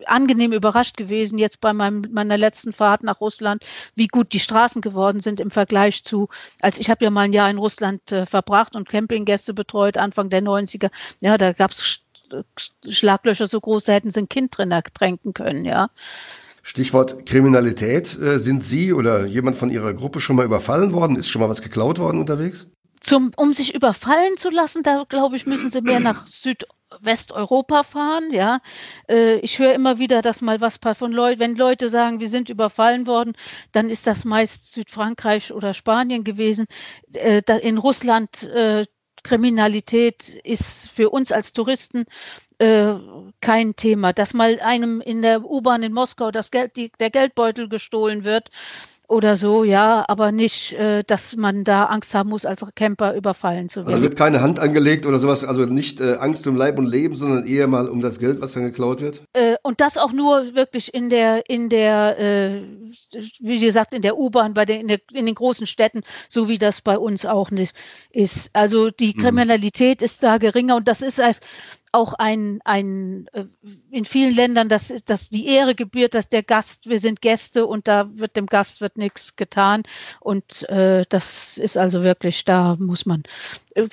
angenehm 0.06 0.52
überrascht 0.52 0.96
gewesen 0.96 1.38
jetzt 1.38 1.60
bei 1.60 1.74
meinem, 1.74 2.06
meiner 2.10 2.38
letzten 2.38 2.72
Fahrt 2.72 3.02
nach 3.02 3.20
Russland, 3.20 3.64
wie 3.94 4.06
gut 4.06 4.32
die 4.32 4.40
Straßen 4.40 4.80
geworden 4.80 5.20
sind 5.20 5.40
im 5.40 5.50
Vergleich 5.50 6.04
zu, 6.04 6.28
als 6.60 6.78
ich 6.78 6.88
habe 6.88 7.04
ja 7.04 7.10
mal 7.10 7.22
ein 7.22 7.34
Jahr 7.34 7.50
in 7.50 7.58
Russland 7.58 8.10
äh, 8.12 8.24
verbracht 8.24 8.76
und 8.76 8.88
Campinggäste 8.88 9.52
betreut, 9.52 9.98
Anfang 9.98 10.30
der 10.30 10.42
90er. 10.42 10.90
Ja, 11.20 11.36
da 11.36 11.52
gab 11.52 11.72
es 11.72 12.00
Schlaglöcher 12.88 13.46
so 13.46 13.60
groß, 13.60 13.84
da 13.84 13.92
hätten 13.92 14.10
sie 14.10 14.20
ein 14.20 14.28
Kind 14.30 14.56
drin 14.56 14.70
ertränken 14.70 15.34
können, 15.34 15.66
ja. 15.66 15.90
Stichwort 16.62 17.26
Kriminalität. 17.26 18.18
Äh, 18.18 18.38
sind 18.38 18.64
Sie 18.64 18.94
oder 18.94 19.26
jemand 19.26 19.56
von 19.56 19.70
Ihrer 19.70 19.92
Gruppe 19.92 20.20
schon 20.20 20.36
mal 20.36 20.46
überfallen 20.46 20.92
worden? 20.92 21.16
Ist 21.16 21.28
schon 21.28 21.42
mal 21.42 21.50
was 21.50 21.60
geklaut 21.60 21.98
worden 21.98 22.18
unterwegs? 22.18 22.68
Zum, 23.02 23.32
um 23.36 23.52
sich 23.52 23.74
überfallen 23.74 24.36
zu 24.36 24.50
lassen, 24.50 24.82
da 24.82 25.04
glaube 25.08 25.36
ich, 25.36 25.46
müssen 25.46 25.70
sie 25.70 25.82
mehr 25.82 26.00
nach 26.00 26.26
Südwesteuropa 26.26 27.82
fahren. 27.82 28.32
Ja, 28.32 28.60
äh, 29.08 29.36
ich 29.38 29.58
höre 29.58 29.74
immer 29.74 29.98
wieder, 29.98 30.22
dass 30.22 30.40
mal 30.40 30.60
was 30.60 30.78
von 30.94 31.12
Leuten, 31.12 31.40
wenn 31.40 31.56
Leute 31.56 31.90
sagen, 31.90 32.20
wir 32.20 32.28
sind 32.28 32.48
überfallen 32.48 33.06
worden, 33.06 33.34
dann 33.72 33.90
ist 33.90 34.06
das 34.06 34.24
meist 34.24 34.72
Südfrankreich 34.72 35.52
oder 35.52 35.74
Spanien 35.74 36.24
gewesen. 36.24 36.66
Äh, 37.12 37.42
in 37.60 37.78
Russland 37.78 38.44
äh, 38.44 38.84
Kriminalität 39.24 40.34
ist 40.42 40.90
für 40.90 41.10
uns 41.10 41.30
als 41.30 41.52
Touristen 41.52 42.06
äh, 42.58 42.94
kein 43.40 43.76
Thema. 43.76 44.12
Dass 44.12 44.34
mal 44.34 44.60
einem 44.60 45.00
in 45.00 45.22
der 45.22 45.44
U-Bahn 45.44 45.82
in 45.82 45.92
Moskau 45.92 46.30
das 46.30 46.50
Geld, 46.50 46.76
die, 46.76 46.90
der 46.98 47.10
Geldbeutel 47.10 47.68
gestohlen 47.68 48.24
wird, 48.24 48.50
oder 49.12 49.36
so, 49.36 49.62
ja, 49.62 50.04
aber 50.08 50.32
nicht, 50.32 50.72
äh, 50.72 51.04
dass 51.06 51.36
man 51.36 51.64
da 51.64 51.84
Angst 51.84 52.14
haben 52.14 52.30
muss, 52.30 52.46
als 52.46 52.64
Camper 52.74 53.14
überfallen 53.14 53.68
zu 53.68 53.80
also 53.80 53.88
werden. 53.88 53.94
Also 53.96 54.04
wird 54.04 54.16
keine 54.16 54.40
Hand 54.40 54.58
angelegt 54.58 55.04
oder 55.04 55.18
sowas, 55.18 55.44
also 55.44 55.66
nicht 55.66 56.00
äh, 56.00 56.14
Angst 56.14 56.46
um 56.46 56.56
Leib 56.56 56.78
und 56.78 56.86
Leben, 56.86 57.14
sondern 57.14 57.46
eher 57.46 57.66
mal 57.66 57.88
um 57.88 58.00
das 58.00 58.18
Geld, 58.18 58.40
was 58.40 58.52
dann 58.52 58.64
geklaut 58.64 59.02
wird? 59.02 59.22
Äh, 59.34 59.56
und 59.62 59.80
das 59.80 59.98
auch 59.98 60.12
nur 60.12 60.54
wirklich 60.54 60.94
in 60.94 61.10
der, 61.10 61.48
in 61.48 61.68
der, 61.68 62.18
äh, 62.18 62.62
wie 63.40 63.60
gesagt, 63.60 63.92
in 63.92 64.02
der 64.02 64.16
U-Bahn, 64.16 64.54
bei 64.54 64.64
den, 64.64 64.80
in, 64.80 64.88
der, 64.88 65.00
in 65.12 65.26
den 65.26 65.34
großen 65.34 65.66
Städten, 65.66 66.02
so 66.28 66.48
wie 66.48 66.58
das 66.58 66.80
bei 66.80 66.98
uns 66.98 67.26
auch 67.26 67.50
nicht 67.50 67.76
ist. 68.10 68.50
Also 68.54 68.90
die 68.90 69.14
mhm. 69.14 69.20
Kriminalität 69.20 70.00
mhm. 70.00 70.04
ist 70.06 70.22
da 70.22 70.38
geringer 70.38 70.76
und 70.76 70.88
das 70.88 71.02
ist 71.02 71.20
als 71.20 71.40
auch 71.92 72.14
ein, 72.14 72.60
ein 72.64 73.28
äh, 73.32 73.44
in 73.90 74.04
vielen 74.04 74.34
Ländern, 74.34 74.68
dass, 74.68 74.92
dass 75.04 75.28
die 75.28 75.46
Ehre 75.46 75.74
gebührt, 75.74 76.14
dass 76.14 76.28
der 76.28 76.42
Gast, 76.42 76.88
wir 76.88 76.98
sind 76.98 77.20
Gäste 77.20 77.66
und 77.66 77.86
da 77.86 78.10
wird 78.14 78.36
dem 78.36 78.46
Gast 78.46 78.80
wird 78.80 78.96
nichts 78.96 79.36
getan. 79.36 79.82
Und 80.20 80.68
äh, 80.68 81.04
das 81.08 81.58
ist 81.58 81.76
also 81.76 82.02
wirklich, 82.02 82.44
da 82.44 82.76
muss 82.78 83.06
man 83.06 83.22
äh, 83.74 83.88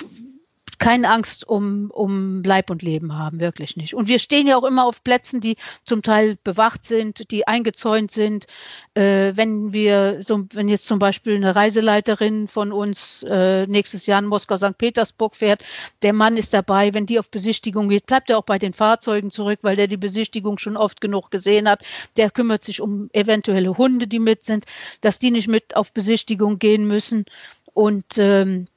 keine 0.79 1.09
Angst 1.09 1.47
um, 1.47 1.91
um 1.91 2.41
Leib 2.41 2.69
und 2.69 2.81
Leben 2.81 3.17
haben, 3.17 3.39
wirklich 3.39 3.75
nicht. 3.75 3.93
Und 3.93 4.07
wir 4.07 4.17
stehen 4.17 4.47
ja 4.47 4.57
auch 4.57 4.63
immer 4.63 4.85
auf 4.85 5.03
Plätzen, 5.03 5.41
die 5.41 5.57
zum 5.83 6.01
Teil 6.01 6.37
bewacht 6.43 6.85
sind, 6.85 7.29
die 7.31 7.47
eingezäunt 7.47 8.11
sind. 8.11 8.47
Äh, 8.93 9.33
wenn 9.35 9.73
wir, 9.73 10.23
so, 10.23 10.45
wenn 10.53 10.69
jetzt 10.69 10.87
zum 10.87 10.97
Beispiel 10.97 11.35
eine 11.35 11.55
Reiseleiterin 11.55 12.47
von 12.47 12.71
uns 12.71 13.23
äh, 13.29 13.67
nächstes 13.67 14.05
Jahr 14.05 14.19
in 14.19 14.27
Moskau, 14.27 14.55
St. 14.55 14.77
Petersburg 14.77 15.35
fährt, 15.35 15.63
der 16.01 16.13
Mann 16.13 16.37
ist 16.37 16.53
dabei, 16.53 16.93
wenn 16.93 17.05
die 17.05 17.19
auf 17.19 17.29
Besichtigung 17.29 17.89
geht, 17.89 18.05
bleibt 18.05 18.29
er 18.29 18.37
auch 18.37 18.43
bei 18.43 18.57
den 18.57 18.73
Fahrzeugen 18.73 19.31
zurück, 19.31 19.59
weil 19.61 19.75
der 19.75 19.87
die 19.87 19.97
Besichtigung 19.97 20.57
schon 20.57 20.77
oft 20.77 21.01
genug 21.01 21.29
gesehen 21.29 21.67
hat. 21.67 21.83
Der 22.15 22.31
kümmert 22.31 22.63
sich 22.63 22.79
um 22.79 23.09
eventuelle 23.11 23.77
Hunde, 23.77 24.07
die 24.07 24.19
mit 24.19 24.45
sind, 24.45 24.65
dass 25.01 25.19
die 25.19 25.31
nicht 25.31 25.49
mit 25.49 25.75
auf 25.75 25.91
Besichtigung 25.91 26.57
gehen 26.57 26.87
müssen. 26.87 27.25
Und 27.73 28.17
ähm, 28.17 28.67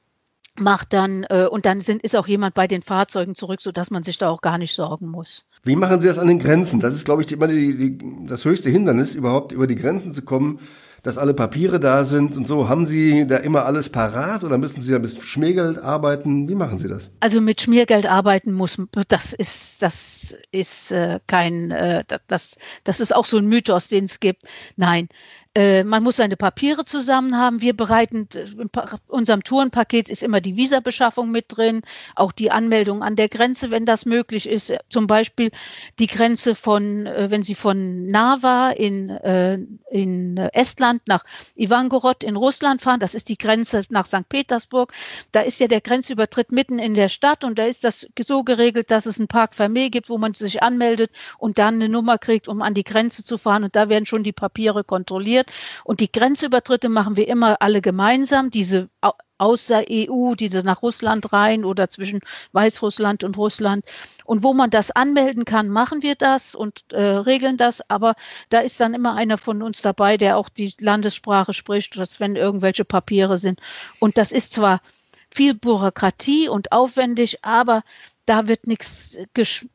macht 0.59 0.93
dann 0.93 1.23
äh, 1.29 1.47
und 1.49 1.65
dann 1.65 1.81
sind, 1.81 2.03
ist 2.03 2.15
auch 2.15 2.27
jemand 2.27 2.53
bei 2.53 2.67
den 2.67 2.81
Fahrzeugen 2.81 3.35
zurück, 3.35 3.61
sodass 3.61 3.91
man 3.91 4.03
sich 4.03 4.17
da 4.17 4.29
auch 4.29 4.41
gar 4.41 4.57
nicht 4.57 4.75
sorgen 4.75 5.07
muss. 5.07 5.45
Wie 5.63 5.75
machen 5.75 6.01
Sie 6.01 6.07
das 6.07 6.19
an 6.19 6.27
den 6.27 6.39
Grenzen? 6.39 6.79
Das 6.79 6.93
ist, 6.93 7.05
glaube 7.05 7.21
ich, 7.21 7.31
immer 7.31 7.47
die, 7.47 7.75
die, 7.75 8.27
das 8.27 8.45
höchste 8.45 8.69
Hindernis, 8.69 9.15
überhaupt 9.15 9.51
über 9.51 9.65
die 9.65 9.75
Grenzen 9.75 10.13
zu 10.13 10.21
kommen, 10.21 10.59
dass 11.03 11.17
alle 11.17 11.33
Papiere 11.33 11.79
da 11.79 12.05
sind 12.05 12.37
und 12.37 12.47
so. 12.47 12.69
Haben 12.69 12.85
Sie 12.85 13.27
da 13.27 13.37
immer 13.37 13.65
alles 13.65 13.89
parat 13.89 14.43
oder 14.43 14.57
müssen 14.57 14.81
Sie 14.81 14.91
da 14.91 14.99
mit 14.99 15.11
Schmiergeld 15.21 15.77
arbeiten? 15.77 16.47
Wie 16.47 16.55
machen 16.55 16.77
Sie 16.77 16.87
das? 16.87 17.11
Also 17.19 17.41
mit 17.41 17.61
Schmiergeld 17.61 18.05
arbeiten 18.05 18.53
muss, 18.53 18.77
das 19.09 19.33
ist, 19.33 19.81
das 19.81 20.35
ist 20.51 20.91
äh, 20.91 21.19
kein, 21.27 21.71
äh, 21.71 22.05
das, 22.27 22.57
das 22.85 23.01
ist 23.01 23.13
auch 23.13 23.25
so 23.25 23.37
ein 23.37 23.47
Mythos, 23.47 23.89
den 23.89 24.05
es 24.05 24.21
gibt. 24.21 24.43
Nein, 24.77 25.09
man 25.55 26.01
muss 26.01 26.15
seine 26.15 26.35
Papiere 26.35 26.83
zusammen 26.83 27.37
haben. 27.37 27.61
Wir 27.61 27.77
bereiten, 27.77 28.27
in 28.33 28.69
unserem 29.07 29.43
Tourenpaket 29.43 30.09
ist 30.09 30.23
immer 30.23 30.41
die 30.41 30.57
Visabeschaffung 30.57 31.29
mit 31.29 31.45
drin, 31.49 31.81
auch 32.15 32.31
die 32.31 32.49
Anmeldung 32.49 33.03
an 33.03 33.15
der 33.15 33.29
Grenze, 33.29 33.69
wenn 33.69 33.85
das 33.85 34.07
möglich 34.07 34.49
ist. 34.49 34.73
Zum 34.89 35.05
Beispiel 35.05 35.51
die 35.99 36.07
Grenze 36.07 36.55
von, 36.55 37.05
äh, 37.05 37.29
wenn 37.29 37.43
Sie 37.43 37.53
von 37.53 38.07
Narva 38.07 38.71
in, 38.71 39.11
äh, 39.11 39.59
in 39.91 40.37
Estland 40.37 41.03
nach 41.05 41.23
Ivangorod 41.55 42.23
in 42.23 42.35
Russland 42.35 42.81
fahren, 42.81 42.99
das 42.99 43.13
ist 43.13 43.29
die 43.29 43.37
Grenze 43.37 43.83
nach 43.89 44.07
St. 44.07 44.27
Petersburg. 44.27 44.91
Da 45.31 45.41
ist 45.41 45.59
ja 45.59 45.67
der 45.67 45.81
Grenzübertritt 45.81 46.51
mitten 46.51 46.79
in 46.79 46.95
der 46.95 47.09
Stadt 47.09 47.43
und 47.43 47.59
da 47.59 47.65
ist 47.65 47.83
das 47.83 48.07
so 48.19 48.43
geregelt, 48.43 48.89
dass 48.89 49.05
es 49.05 49.19
einen 49.19 49.27
Park 49.27 49.53
Vermeer 49.53 49.91
gibt, 49.91 50.09
wo 50.09 50.17
man 50.17 50.33
sich 50.33 50.63
anmeldet 50.63 51.11
und 51.37 51.59
dann 51.59 51.75
eine 51.75 51.89
Nummer 51.89 52.17
kriegt, 52.17 52.47
um 52.47 52.63
an 52.63 52.73
die 52.73 52.83
Grenze 52.83 53.23
zu 53.23 53.37
fahren. 53.37 53.63
Und 53.63 53.75
da 53.75 53.87
werden 53.87 54.07
schon 54.07 54.23
die 54.23 54.31
Papiere 54.31 54.83
kontrolliert 54.83 55.42
passiert. 55.43 55.81
Und 55.83 55.99
die 55.99 56.11
Grenzübertritte 56.11 56.89
machen 56.89 57.15
wir 57.15 57.27
immer 57.27 57.61
alle 57.61 57.81
gemeinsam. 57.81 58.49
Diese 58.49 58.89
aus 59.37 59.67
der 59.67 59.85
EU, 59.89 60.35
diese 60.35 60.59
nach 60.59 60.81
Russland 60.81 61.33
rein 61.33 61.65
oder 61.65 61.89
zwischen 61.89 62.21
Weißrussland 62.53 63.23
und 63.23 63.37
Russland. 63.37 63.83
Und 64.25 64.43
wo 64.43 64.53
man 64.53 64.69
das 64.69 64.91
anmelden 64.91 65.45
kann, 65.45 65.69
machen 65.69 66.01
wir 66.01 66.15
das 66.15 66.55
und 66.55 66.91
äh, 66.91 67.01
regeln 67.01 67.57
das. 67.57 67.89
Aber 67.89 68.15
da 68.49 68.59
ist 68.59 68.79
dann 68.79 68.93
immer 68.93 69.15
einer 69.15 69.37
von 69.37 69.61
uns 69.61 69.81
dabei, 69.81 70.17
der 70.17 70.37
auch 70.37 70.49
die 70.49 70.73
Landessprache 70.79 71.53
spricht, 71.53 71.97
dass 71.97 72.19
wenn 72.19 72.35
irgendwelche 72.35 72.85
Papiere 72.85 73.37
sind. 73.37 73.59
Und 73.99 74.17
das 74.17 74.31
ist 74.31 74.53
zwar 74.53 74.81
viel 75.29 75.55
Bürokratie 75.55 76.47
und 76.47 76.71
aufwendig, 76.71 77.43
aber 77.43 77.81
da 78.25 78.47
wird 78.47 78.67
nichts, 78.67 79.17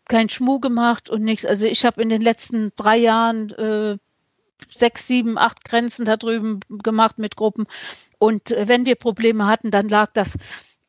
kein 0.08 0.28
Schmuh 0.30 0.60
gemacht 0.60 1.10
und 1.10 1.22
nichts. 1.22 1.44
Also 1.44 1.66
ich 1.66 1.84
habe 1.84 2.00
in 2.00 2.08
den 2.08 2.22
letzten 2.22 2.72
drei 2.76 2.96
Jahren 2.96 3.50
äh, 3.50 3.98
sechs, 4.66 5.06
sieben, 5.06 5.38
acht 5.38 5.64
Grenzen 5.64 6.04
da 6.04 6.16
drüben 6.16 6.60
gemacht 6.68 7.18
mit 7.18 7.36
Gruppen. 7.36 7.66
Und 8.18 8.50
äh, 8.50 8.68
wenn 8.68 8.86
wir 8.86 8.96
Probleme 8.96 9.46
hatten, 9.46 9.70
dann 9.70 9.88
lag 9.88 10.10
das 10.12 10.38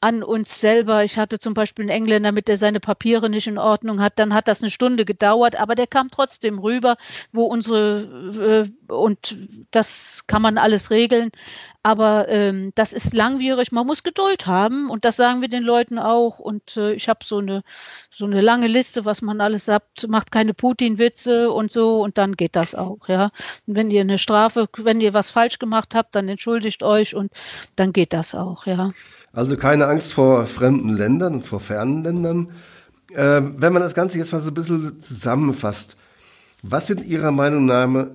an 0.01 0.23
uns 0.23 0.61
selber. 0.61 1.03
Ich 1.03 1.17
hatte 1.17 1.39
zum 1.39 1.53
Beispiel 1.53 1.83
einen 1.83 1.89
Engländer, 1.89 2.31
mit 2.31 2.47
der 2.47 2.57
seine 2.57 2.79
Papiere 2.79 3.29
nicht 3.29 3.47
in 3.47 3.57
Ordnung 3.57 4.01
hat. 4.01 4.17
Dann 4.17 4.33
hat 4.33 4.47
das 4.47 4.61
eine 4.61 4.71
Stunde 4.71 5.05
gedauert, 5.05 5.57
aber 5.57 5.75
der 5.75 5.87
kam 5.87 6.09
trotzdem 6.09 6.59
rüber, 6.59 6.95
wo 7.31 7.45
unsere 7.45 8.69
äh, 8.89 8.91
und 8.93 9.37
das 9.71 10.23
kann 10.27 10.41
man 10.41 10.57
alles 10.57 10.89
regeln. 10.89 11.31
Aber 11.83 12.27
ähm, 12.29 12.71
das 12.75 12.93
ist 12.93 13.13
langwierig. 13.13 13.71
Man 13.71 13.87
muss 13.87 14.03
Geduld 14.03 14.47
haben 14.47 14.89
und 14.89 15.05
das 15.05 15.15
sagen 15.15 15.41
wir 15.41 15.47
den 15.47 15.63
Leuten 15.63 15.97
auch. 15.97 16.39
Und 16.39 16.77
äh, 16.77 16.93
ich 16.93 17.07
habe 17.09 17.23
so 17.23 17.37
eine 17.37 17.63
so 18.09 18.25
eine 18.25 18.41
lange 18.41 18.67
Liste, 18.67 19.05
was 19.05 19.21
man 19.21 19.41
alles 19.41 19.65
sagt. 19.65 20.07
Macht 20.07 20.31
keine 20.31 20.53
Putin-Witze 20.53 21.51
und 21.51 21.71
so 21.71 22.01
und 22.01 22.17
dann 22.17 22.35
geht 22.35 22.55
das 22.55 22.75
auch. 22.75 23.07
Ja, 23.07 23.31
und 23.67 23.75
wenn 23.75 23.91
ihr 23.91 24.01
eine 24.01 24.17
Strafe, 24.17 24.67
wenn 24.77 25.01
ihr 25.01 25.13
was 25.13 25.31
falsch 25.31 25.59
gemacht 25.59 25.95
habt, 25.95 26.15
dann 26.15 26.29
entschuldigt 26.29 26.83
euch 26.83 27.15
und 27.15 27.31
dann 27.75 27.93
geht 27.93 28.13
das 28.13 28.35
auch. 28.35 28.65
Ja. 28.65 28.91
Also 29.31 29.57
keine 29.57 29.87
Angst 29.87 30.13
vor 30.13 30.45
fremden 30.45 30.89
Ländern 30.89 31.35
und 31.35 31.45
vor 31.45 31.59
fernen 31.59 32.03
Ländern. 32.03 32.49
Äh, 33.13 33.41
wenn 33.57 33.73
man 33.73 33.81
das 33.81 33.93
Ganze 33.93 34.17
jetzt 34.17 34.31
mal 34.31 34.41
so 34.41 34.51
ein 34.51 34.55
bisschen 34.55 35.01
zusammenfasst, 35.01 35.97
was 36.61 36.87
sind 36.87 37.05
Ihrer 37.05 37.31
Meinung, 37.31 37.65
nach, 37.65 38.07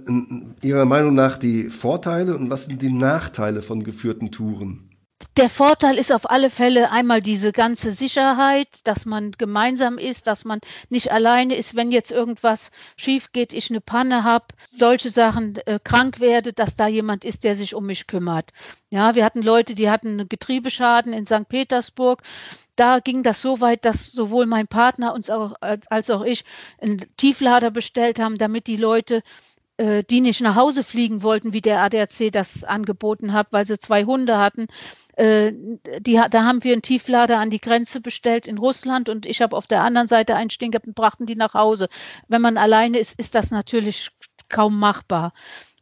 Ihrer 0.60 0.84
Meinung 0.84 1.14
nach 1.14 1.38
die 1.38 1.70
Vorteile 1.70 2.36
und 2.36 2.50
was 2.50 2.66
sind 2.66 2.82
die 2.82 2.92
Nachteile 2.92 3.62
von 3.62 3.84
geführten 3.84 4.30
Touren? 4.30 4.90
Der 5.36 5.50
Vorteil 5.50 5.98
ist 5.98 6.12
auf 6.12 6.30
alle 6.30 6.48
Fälle 6.48 6.92
einmal 6.92 7.20
diese 7.20 7.50
ganze 7.50 7.90
Sicherheit, 7.90 8.68
dass 8.84 9.04
man 9.04 9.32
gemeinsam 9.32 9.98
ist, 9.98 10.28
dass 10.28 10.44
man 10.44 10.60
nicht 10.90 11.10
alleine 11.10 11.56
ist, 11.56 11.74
wenn 11.74 11.90
jetzt 11.90 12.12
irgendwas 12.12 12.70
schief 12.96 13.32
geht, 13.32 13.52
ich 13.52 13.68
eine 13.68 13.80
Panne 13.80 14.22
habe, 14.22 14.46
solche 14.76 15.10
Sachen 15.10 15.56
äh, 15.66 15.80
krank 15.82 16.20
werde, 16.20 16.52
dass 16.52 16.76
da 16.76 16.86
jemand 16.86 17.24
ist, 17.24 17.42
der 17.42 17.56
sich 17.56 17.74
um 17.74 17.86
mich 17.86 18.06
kümmert. 18.06 18.52
Ja, 18.90 19.16
wir 19.16 19.24
hatten 19.24 19.42
Leute, 19.42 19.74
die 19.74 19.90
hatten 19.90 20.28
Getriebeschaden 20.28 21.12
in 21.12 21.26
St. 21.26 21.48
Petersburg. 21.48 22.22
Da 22.76 23.00
ging 23.00 23.24
das 23.24 23.42
so 23.42 23.60
weit, 23.60 23.84
dass 23.84 24.12
sowohl 24.12 24.46
mein 24.46 24.68
Partner 24.68 25.14
uns 25.14 25.30
auch, 25.30 25.54
als 25.60 26.10
auch 26.10 26.22
ich 26.22 26.44
einen 26.80 27.00
Tieflader 27.16 27.70
bestellt 27.70 28.20
haben, 28.20 28.38
damit 28.38 28.68
die 28.68 28.76
Leute 28.76 29.22
äh, 29.76 30.04
die 30.04 30.20
nicht 30.20 30.40
nach 30.40 30.56
Hause 30.56 30.84
fliegen 30.84 31.22
wollten, 31.22 31.52
wie 31.52 31.60
der 31.60 31.80
ADAC 31.80 32.30
das 32.32 32.64
angeboten 32.64 33.32
hat, 33.32 33.48
weil 33.50 33.66
sie 33.66 33.78
zwei 33.78 34.04
Hunde 34.04 34.38
hatten, 34.38 34.66
äh, 35.16 35.52
die, 36.00 36.20
da 36.30 36.44
haben 36.44 36.64
wir 36.64 36.72
einen 36.72 36.82
Tieflader 36.82 37.38
an 37.38 37.50
die 37.50 37.60
Grenze 37.60 38.00
bestellt 38.00 38.46
in 38.46 38.58
Russland 38.58 39.08
und 39.08 39.26
ich 39.26 39.42
habe 39.42 39.56
auf 39.56 39.66
der 39.66 39.82
anderen 39.82 40.08
Seite 40.08 40.36
einen 40.36 40.50
stehen 40.50 40.70
gehabt 40.70 40.86
und 40.86 40.94
brachten 40.94 41.26
die 41.26 41.36
nach 41.36 41.54
Hause. 41.54 41.88
Wenn 42.28 42.42
man 42.42 42.56
alleine 42.56 42.98
ist, 42.98 43.18
ist 43.18 43.34
das 43.34 43.50
natürlich 43.50 44.10
kaum 44.48 44.78
machbar. 44.78 45.32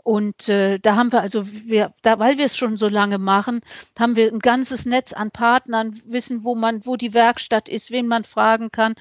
Und 0.04 0.48
äh, 0.48 0.78
da 0.80 0.96
haben 0.96 1.12
wir 1.12 1.20
also, 1.20 1.46
wir, 1.46 1.94
da, 2.02 2.18
weil 2.18 2.36
wir 2.36 2.46
es 2.46 2.56
schon 2.56 2.76
so 2.76 2.88
lange 2.88 3.18
machen, 3.18 3.60
haben 3.96 4.16
wir 4.16 4.32
ein 4.32 4.40
ganzes 4.40 4.84
Netz 4.84 5.12
an 5.12 5.30
Partnern, 5.30 6.00
wissen, 6.04 6.42
wo 6.42 6.56
man, 6.56 6.84
wo 6.84 6.96
die 6.96 7.14
Werkstatt 7.14 7.68
ist, 7.68 7.92
wen 7.92 8.08
man 8.08 8.24
fragen 8.24 8.70
kann. 8.72 8.94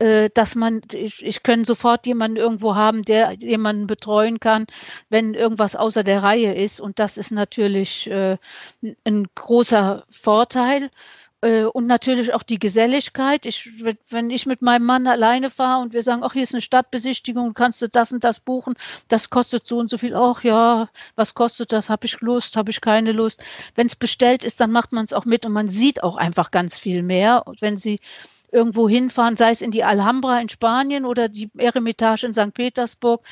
Äh, 0.00 0.30
dass 0.34 0.56
man, 0.56 0.82
ich, 0.92 1.24
ich 1.24 1.44
kann 1.44 1.64
sofort 1.64 2.04
jemanden 2.06 2.36
irgendwo 2.36 2.74
haben, 2.74 3.04
der 3.04 3.32
jemanden 3.32 3.86
betreuen 3.86 4.40
kann, 4.40 4.66
wenn 5.08 5.34
irgendwas 5.34 5.76
außer 5.76 6.02
der 6.02 6.22
Reihe 6.24 6.52
ist. 6.54 6.80
Und 6.80 6.98
das 6.98 7.16
ist 7.16 7.30
natürlich 7.30 8.10
äh, 8.10 8.36
ein 9.04 9.28
großer 9.36 10.04
Vorteil 10.10 10.90
äh, 11.42 11.62
und 11.64 11.86
natürlich 11.86 12.34
auch 12.34 12.42
die 12.42 12.58
Geselligkeit. 12.58 13.46
Ich, 13.46 13.70
wenn 14.10 14.30
ich 14.30 14.46
mit 14.46 14.62
meinem 14.62 14.84
Mann 14.84 15.06
alleine 15.06 15.48
fahre 15.48 15.82
und 15.82 15.92
wir 15.92 16.02
sagen, 16.02 16.24
ach, 16.24 16.32
hier 16.32 16.42
ist 16.42 16.54
eine 16.54 16.60
Stadtbesichtigung, 16.60 17.54
kannst 17.54 17.80
du 17.80 17.88
das 17.88 18.12
und 18.12 18.24
das 18.24 18.40
buchen, 18.40 18.74
das 19.06 19.30
kostet 19.30 19.64
so 19.64 19.78
und 19.78 19.90
so 19.90 19.98
viel. 19.98 20.16
Ach 20.16 20.42
ja, 20.42 20.88
was 21.14 21.34
kostet 21.34 21.70
das? 21.70 21.88
Habe 21.88 22.06
ich 22.06 22.20
Lust? 22.20 22.56
Habe 22.56 22.72
ich 22.72 22.80
keine 22.80 23.12
Lust? 23.12 23.44
Wenn 23.76 23.86
es 23.86 23.94
bestellt 23.94 24.42
ist, 24.42 24.60
dann 24.60 24.72
macht 24.72 24.90
man 24.92 25.04
es 25.04 25.12
auch 25.12 25.24
mit 25.24 25.46
und 25.46 25.52
man 25.52 25.68
sieht 25.68 26.02
auch 26.02 26.16
einfach 26.16 26.50
ganz 26.50 26.78
viel 26.78 27.04
mehr. 27.04 27.46
Und 27.46 27.62
wenn 27.62 27.76
Sie 27.76 28.00
irgendwo 28.54 28.88
hinfahren, 28.88 29.36
sei 29.36 29.50
es 29.50 29.60
in 29.60 29.72
die 29.72 29.84
Alhambra 29.84 30.40
in 30.40 30.48
Spanien 30.48 31.04
oder 31.04 31.28
die 31.28 31.50
Eremitage 31.58 32.26
in 32.26 32.34
St. 32.34 32.54
Petersburg. 32.54 33.22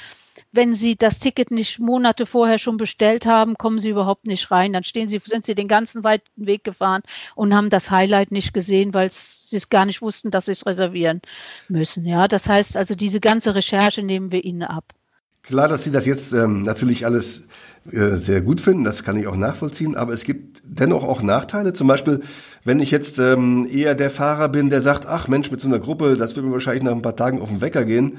Wenn 0.51 0.75
Sie 0.75 0.97
das 0.97 1.19
Ticket 1.19 1.51
nicht 1.51 1.79
Monate 1.79 2.27
vorher 2.27 2.59
schon 2.59 2.77
bestellt 2.77 3.25
haben, 3.25 3.57
kommen 3.57 3.79
Sie 3.79 3.91
überhaupt 3.91 4.27
nicht 4.27 4.51
rein. 4.51 4.73
Dann 4.73 4.83
stehen 4.83 5.09
Sie, 5.09 5.21
sind 5.25 5.47
Sie 5.47 5.55
den 5.55 5.69
ganzen 5.69 6.03
weiten 6.05 6.29
Weg 6.37 6.65
gefahren 6.65 7.03
und 7.35 7.55
haben 7.55 7.71
das 7.71 7.91
Highlight 7.91 8.33
nicht 8.33 8.53
gesehen, 8.53 8.93
weil 8.95 9.11
Sie 9.13 9.57
es 9.57 9.69
gar 9.69 9.87
nicht 9.87 10.03
wussten, 10.03 10.31
dass 10.31 10.47
Sie 10.47 10.53
es 10.53 10.67
reservieren 10.67 11.23
müssen. 11.69 12.05
Ja, 12.05 12.29
das 12.29 12.49
heißt 12.49 12.77
also, 12.77 12.95
diese 12.95 13.21
ganze 13.21 13.55
Recherche 13.55 14.03
nehmen 14.03 14.33
wir 14.33 14.45
Ihnen 14.45 14.63
ab. 14.63 14.93
Klar, 15.43 15.69
dass 15.69 15.85
Sie 15.85 15.91
das 15.91 16.07
jetzt 16.07 16.33
ähm, 16.33 16.63
natürlich 16.63 17.05
alles 17.05 17.49
äh, 17.91 18.17
sehr 18.17 18.41
gut 18.41 18.61
finden, 18.61 18.85
das 18.85 19.03
kann 19.03 19.17
ich 19.17 19.27
auch 19.27 19.37
nachvollziehen, 19.37 19.97
aber 19.97 20.13
es 20.13 20.25
gibt 20.25 20.62
dennoch 20.79 21.05
auch 21.05 21.23
Nachteile. 21.23 21.73
Zum 21.73 21.87
Beispiel, 21.87 22.21
wenn 22.65 22.81
ich 22.81 22.91
jetzt 22.91 23.19
ähm, 23.19 23.69
eher 23.71 23.95
der 23.95 24.11
Fahrer 24.11 24.49
bin, 24.49 24.71
der 24.71 24.81
sagt, 24.81 25.07
ach 25.07 25.29
Mensch, 25.29 25.51
mit 25.51 25.61
so 25.61 25.69
einer 25.69 25.79
Gruppe, 25.79 26.17
das 26.17 26.37
wird 26.37 26.47
mir 26.47 26.53
wahrscheinlich 26.53 26.83
nach 26.83 26.93
ein 26.93 27.03
paar 27.03 27.17
Tagen 27.17 27.41
auf 27.41 27.51
den 27.51 27.61
Wecker 27.61 27.85
gehen. 27.85 28.19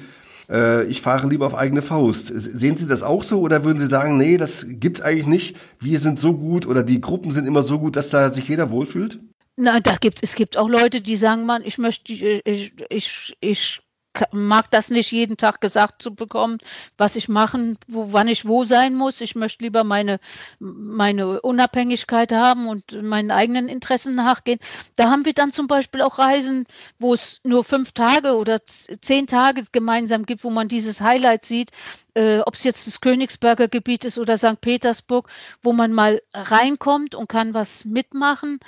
Äh, 0.49 0.85
ich 0.85 1.01
fahre 1.01 1.27
lieber 1.27 1.47
auf 1.47 1.55
eigene 1.55 1.81
Faust. 1.81 2.27
Sehen 2.27 2.77
Sie 2.77 2.87
das 2.87 3.03
auch 3.03 3.23
so 3.23 3.41
oder 3.41 3.63
würden 3.63 3.79
Sie 3.79 3.87
sagen, 3.87 4.17
nee, 4.17 4.37
das 4.37 4.65
gibt's 4.69 5.01
eigentlich 5.01 5.27
nicht. 5.27 5.57
Wir 5.79 5.99
sind 5.99 6.19
so 6.19 6.33
gut 6.33 6.65
oder 6.65 6.83
die 6.83 7.01
Gruppen 7.01 7.31
sind 7.31 7.45
immer 7.45 7.63
so 7.63 7.79
gut, 7.79 7.95
dass 7.95 8.09
da 8.09 8.29
sich 8.29 8.47
jeder 8.47 8.69
wohlfühlt? 8.69 9.19
Nein, 9.55 9.83
da 9.83 9.95
gibt 9.97 10.23
es 10.23 10.35
gibt 10.35 10.57
auch 10.57 10.67
Leute, 10.67 11.01
die 11.01 11.15
sagen, 11.15 11.45
man, 11.45 11.63
ich 11.63 11.77
möchte, 11.77 12.11
ich, 12.11 12.73
ich, 12.89 13.37
ich 13.39 13.82
mag 14.31 14.69
das 14.71 14.89
nicht 14.89 15.11
jeden 15.11 15.37
Tag 15.37 15.61
gesagt 15.61 16.01
zu 16.01 16.13
bekommen, 16.13 16.59
was 16.97 17.15
ich 17.15 17.29
machen, 17.29 17.77
wo, 17.87 18.13
wann 18.13 18.27
ich 18.27 18.47
wo 18.47 18.63
sein 18.63 18.95
muss. 18.95 19.21
Ich 19.21 19.35
möchte 19.35 19.63
lieber 19.63 19.83
meine, 19.83 20.19
meine 20.59 21.41
Unabhängigkeit 21.41 22.31
haben 22.31 22.67
und 22.67 23.01
meinen 23.01 23.31
eigenen 23.31 23.67
Interessen 23.67 24.15
nachgehen. 24.15 24.59
Da 24.95 25.09
haben 25.09 25.25
wir 25.25 25.33
dann 25.33 25.51
zum 25.51 25.67
Beispiel 25.67 26.01
auch 26.01 26.19
Reisen, 26.19 26.65
wo 26.99 27.13
es 27.13 27.39
nur 27.43 27.63
fünf 27.63 27.91
Tage 27.91 28.35
oder 28.35 28.59
zehn 28.65 29.27
Tage 29.27 29.63
gemeinsam 29.71 30.25
gibt, 30.25 30.43
wo 30.43 30.49
man 30.49 30.67
dieses 30.67 31.01
Highlight 31.01 31.45
sieht. 31.45 31.71
Äh, 32.15 32.39
ob 32.39 32.53
es 32.53 32.63
jetzt 32.63 32.85
das 32.85 33.01
Königsberger 33.01 33.67
Gebiet 33.67 34.05
ist 34.05 34.19
oder 34.19 34.37
St. 34.37 34.61
Petersburg, 34.61 35.29
wo 35.63 35.73
man 35.73 35.91
mal 35.91 36.21
reinkommt 36.31 37.15
und 37.15 37.27
kann 37.27 37.55
was 37.55 37.85
mitmachen 37.85 38.59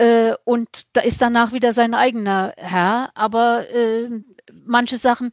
äh, 0.00 0.34
und 0.44 0.86
da 0.94 1.02
ist 1.02 1.20
danach 1.20 1.52
wieder 1.52 1.74
sein 1.74 1.92
eigener 1.92 2.54
Herr. 2.56 3.10
Aber 3.14 3.68
äh, 3.68 4.08
manche 4.64 4.98
Sachen 4.98 5.30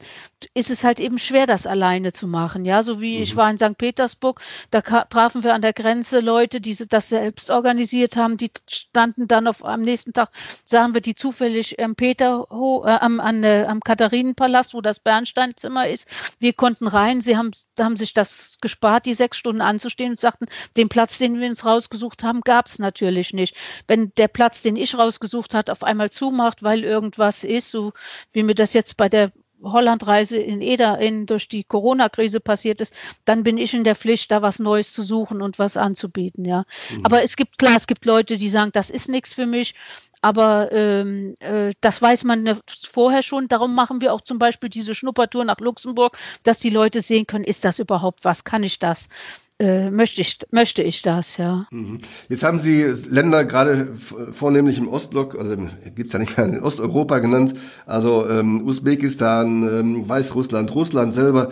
ist 0.54 0.70
es 0.70 0.84
halt 0.84 1.00
eben 1.00 1.20
schwer, 1.20 1.48
das 1.48 1.68
alleine 1.68 2.14
zu 2.14 2.28
machen. 2.28 2.66
Ja, 2.66 2.84
so 2.84 3.02
wie 3.02 3.18
mhm. 3.18 3.24
ich 3.24 3.36
war 3.36 3.50
in 3.50 3.58
St. 3.58 3.78
Petersburg, 3.78 4.42
da 4.72 4.82
trafen 4.82 5.44
wir 5.44 5.54
an 5.54 5.62
der 5.62 5.74
Grenze 5.74 6.20
Leute, 6.20 6.62
die 6.62 6.76
das 6.76 7.10
selbst 7.10 7.50
organisiert 7.50 8.16
haben. 8.18 8.38
Die 8.38 8.52
standen 8.68 9.28
dann 9.28 9.48
auf 9.48 9.64
am 9.64 9.82
nächsten 9.82 10.14
Tag, 10.14 10.30
sahen 10.66 10.94
wir 10.94 11.02
die 11.02 11.16
zufällig 11.16 11.82
am 11.82 11.96
Peter 11.96 12.48
äh, 12.52 12.90
am, 12.92 13.20
an, 13.20 13.44
äh, 13.44 13.66
am 13.68 13.82
Katharinenpalast, 13.82 14.74
wo 14.74 14.82
das 14.82 15.00
Bernsteinzimmer 15.00 15.88
ist. 15.88 16.08
Wir 16.40 16.54
konnten 16.54 16.88
rein. 16.88 17.22
Sie 17.22 17.38
haben, 17.38 17.52
haben 17.80 17.98
sich 17.98 18.14
das 18.14 18.58
gespart, 18.62 19.06
die 19.06 19.14
sechs 19.14 19.38
Stunden 19.38 19.62
anzustehen 19.62 20.12
und 20.12 20.20
sagten, 20.20 20.48
den 20.76 20.90
Platz, 20.90 21.18
den 21.18 21.40
wir 21.40 21.50
uns 21.50 21.66
rausgesucht 21.66 22.24
haben, 22.24 22.42
gab 22.42 22.68
es 22.68 22.80
natürlich 22.80 23.34
nicht. 23.34 23.56
Wenn 23.88 24.12
der 24.18 24.28
Platz, 24.28 24.62
den 24.62 24.76
ich 24.76 24.98
rausgesucht 24.98 25.54
hat, 25.54 25.70
auf 25.70 25.84
einmal 25.84 26.10
zumacht, 26.10 26.64
weil 26.64 26.84
irgendwas 26.84 27.44
ist, 27.44 27.72
so 27.72 27.94
wie 28.32 28.44
mir 28.44 28.56
das 28.56 28.74
jetzt 28.74 28.97
bei 28.98 29.10
der 29.10 29.32
Hollandreise 29.64 30.38
in 30.38 30.62
Eda 30.62 30.96
in, 30.96 31.26
durch 31.26 31.50
die 31.50 31.64
Corona-Krise 31.64 32.40
passiert 32.40 32.82
ist, 32.82 32.94
dann 33.26 33.44
bin 33.44 33.58
ich 33.58 33.74
in 33.74 33.84
der 33.84 33.96
Pflicht, 33.96 34.32
da 34.32 34.42
was 34.42 34.60
Neues 34.60 34.92
zu 34.92 35.02
suchen 35.02 35.42
und 35.42 35.58
was 35.58 35.78
anzubieten, 35.78 36.46
ja. 36.46 36.66
Mhm. 36.92 37.06
Aber 37.06 37.24
es 37.24 37.36
gibt, 37.36 37.58
klar, 37.58 37.76
es 37.76 37.88
gibt 37.88 38.06
Leute, 38.06 38.38
die 38.38 38.50
sagen, 38.50 38.72
das 38.74 38.90
ist 38.90 39.10
nichts 39.10 39.34
für 39.34 39.46
mich. 39.46 39.76
Aber 40.22 40.72
ähm, 40.72 41.36
äh, 41.40 41.74
das 41.80 42.02
weiß 42.02 42.24
man 42.24 42.42
ne, 42.42 42.60
vorher 42.92 43.22
schon. 43.22 43.48
Darum 43.48 43.76
machen 43.76 44.02
wir 44.02 44.14
auch 44.14 44.22
zum 44.22 44.40
Beispiel 44.40 44.70
diese 44.70 44.96
Schnuppertour 44.96 45.46
nach 45.46 45.60
Luxemburg, 45.60 46.18
dass 46.44 46.58
die 46.58 46.72
Leute 46.72 47.02
sehen 47.02 47.28
können, 47.28 47.46
ist 47.46 47.64
das 47.64 47.78
überhaupt 47.78 48.26
was? 48.26 48.44
Kann 48.44 48.64
ich 48.64 48.80
das? 48.80 49.10
Äh, 49.60 49.90
möchte, 49.90 50.22
ich, 50.22 50.40
möchte 50.52 50.84
ich 50.84 51.02
das, 51.02 51.38
ja. 51.38 51.68
Mhm. 51.72 52.02
Jetzt 52.30 52.44
haben 52.44 52.60
Sie 52.60 52.84
Länder 53.10 53.46
gerade 53.46 53.96
vornehmlich 54.32 54.78
im 54.78 54.88
Ostblock, 54.88 55.38
also 55.38 55.56
gibt's 55.96 56.14
ja 56.14 56.20
nicht 56.20 56.38
mehr 56.38 56.46
in 56.46 56.62
Osteuropa 56.62 57.20
genannt, 57.20 57.56
also 57.86 58.28
ähm, 58.30 58.66
Usbekistan, 58.66 59.64
ähm, 59.64 60.10
Weißrussland, 60.10 60.74
Russland 60.76 61.14
selber. 61.14 61.50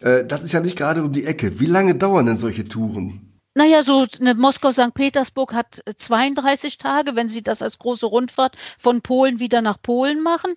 Äh, 0.00 0.24
das 0.24 0.44
ist 0.44 0.52
ja 0.52 0.60
nicht 0.60 0.76
gerade 0.76 1.02
um 1.02 1.12
die 1.12 1.24
Ecke. 1.24 1.60
Wie 1.60 1.66
lange 1.66 1.94
dauern 1.94 2.26
denn 2.26 2.36
solche 2.36 2.64
Touren? 2.64 3.27
Naja, 3.54 3.82
so 3.82 4.06
eine 4.20 4.34
Moskau-St. 4.34 4.94
Petersburg 4.94 5.52
hat 5.52 5.80
32 5.96 6.74
äh, 6.74 6.76
Tage, 6.76 7.16
wenn 7.16 7.28
Sie 7.28 7.42
das 7.42 7.60
als 7.60 7.78
große 7.78 8.06
Rundfahrt 8.06 8.56
von 8.78 9.02
Polen 9.02 9.40
wieder 9.40 9.62
nach 9.62 9.82
Polen 9.82 10.22
machen. 10.22 10.54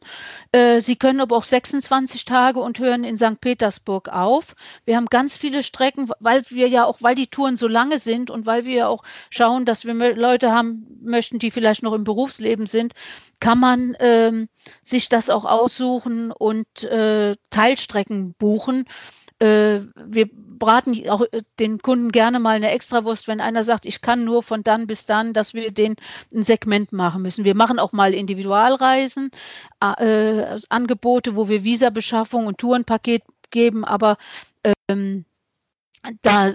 Äh, 0.52 0.82
Sie 0.82 0.98
können 0.98 1.20
aber 1.20 1.38
auch 1.38 1.44
26 1.44 2.26
Tage 2.26 2.60
und 2.60 2.78
hören 2.78 3.04
in 3.04 3.18
St. 3.18 3.42
Petersburg 3.42 4.10
auf. 4.10 4.56
Wir 4.86 4.98
haben 4.98 5.08
ganz 5.08 5.36
viele 5.36 5.64
Strecken, 5.64 6.12
weil 6.20 6.44
wir 6.50 6.68
ja 6.68 6.86
auch, 6.86 6.98
weil 7.02 7.16
die 7.16 7.28
Touren 7.28 7.58
so 7.58 7.68
lange 7.68 7.98
sind 7.98 8.30
und 8.30 8.46
weil 8.46 8.66
wir 8.66 8.76
ja 8.76 8.88
auch 8.88 9.04
schauen, 9.32 9.66
dass 9.66 9.84
wir 9.84 9.96
Leute 10.16 10.52
haben 10.52 10.86
möchten, 11.02 11.40
die 11.40 11.50
vielleicht 11.50 11.82
noch 11.82 11.94
im 11.94 12.04
Berufsleben 12.04 12.68
sind, 12.68 12.94
kann 13.40 13.60
man 13.60 13.98
ähm, 14.00 14.48
sich 14.84 15.10
das 15.10 15.32
auch 15.32 15.46
aussuchen 15.46 16.32
und 16.32 16.84
äh, 16.84 17.36
Teilstrecken 17.50 18.36
buchen 18.38 18.86
wir 19.42 20.30
braten 20.62 21.10
auch 21.10 21.22
äh, 21.32 21.42
den 21.60 21.80
Kunden 21.80 22.12
gerne 22.12 22.40
mal 22.40 22.56
eine 22.56 22.70
Extrawurst, 22.70 23.28
wenn 23.28 23.42
einer 23.42 23.64
sagt, 23.64 23.86
ich 23.86 24.02
kann 24.02 24.24
nur 24.24 24.44
von 24.44 24.64
dann 24.64 24.86
bis 24.88 25.06
dann, 25.06 25.34
dass 25.34 25.54
wir 25.54 25.72
den 25.72 25.96
ein 26.34 26.44
Segment 26.44 26.94
machen 26.94 27.24
müssen. 27.24 27.46
Wir 27.46 27.56
machen 27.56 27.80
auch 27.80 27.92
mal 27.92 28.14
Individualreisen, 28.14 29.32
äh, 29.82 30.60
Angebote, 30.70 31.36
wo 31.36 31.50
wir 31.50 31.64
Visabeschaffung 31.64 32.46
und 32.46 32.60
Tourenpaket 32.60 33.24
geben, 33.50 33.84
aber 33.84 34.18
ähm, 34.88 35.26
da 36.22 36.52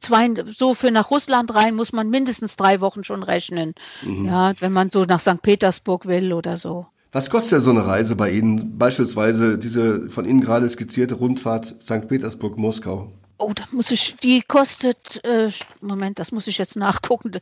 zwei, 0.00 0.34
so 0.46 0.74
für 0.74 0.90
nach 0.90 1.10
Russland 1.10 1.54
rein 1.54 1.74
muss 1.74 1.92
man 1.92 2.08
mindestens 2.08 2.56
drei 2.56 2.80
Wochen 2.80 3.04
schon 3.04 3.22
rechnen. 3.22 3.74
Mhm. 4.02 4.26
Ja, 4.26 4.52
wenn 4.60 4.72
man 4.72 4.90
so 4.90 5.04
nach 5.04 5.20
St. 5.20 5.42
Petersburg 5.42 6.06
will 6.06 6.32
oder 6.32 6.56
so. 6.56 6.86
Was 7.12 7.30
kostet 7.30 7.52
ja 7.52 7.60
so 7.60 7.70
eine 7.70 7.86
Reise 7.86 8.16
bei 8.16 8.30
Ihnen? 8.30 8.78
Beispielsweise 8.78 9.58
diese 9.58 10.10
von 10.10 10.26
Ihnen 10.26 10.40
gerade 10.40 10.68
skizzierte 10.68 11.14
Rundfahrt 11.14 11.76
St. 11.82 12.08
Petersburg-Moskau. 12.08 13.10
Oh, 13.38 13.52
da 13.54 13.64
muss 13.70 13.90
ich, 13.90 14.16
die 14.16 14.42
kostet, 14.42 15.24
äh, 15.24 15.50
Moment, 15.80 16.18
das 16.18 16.32
muss 16.32 16.46
ich 16.46 16.58
jetzt 16.58 16.76
nachgucken. 16.76 17.32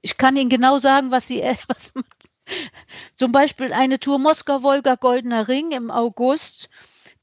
Ich 0.00 0.16
kann 0.16 0.36
Ihnen 0.36 0.50
genau 0.50 0.78
sagen, 0.78 1.10
was 1.10 1.26
sie, 1.26 1.42
was, 1.68 1.92
zum 3.14 3.32
Beispiel 3.32 3.72
eine 3.72 4.00
Tour 4.00 4.18
Moskau-Wolga 4.18 4.96
Goldener 4.96 5.48
Ring 5.48 5.70
im 5.72 5.90
August, 5.90 6.68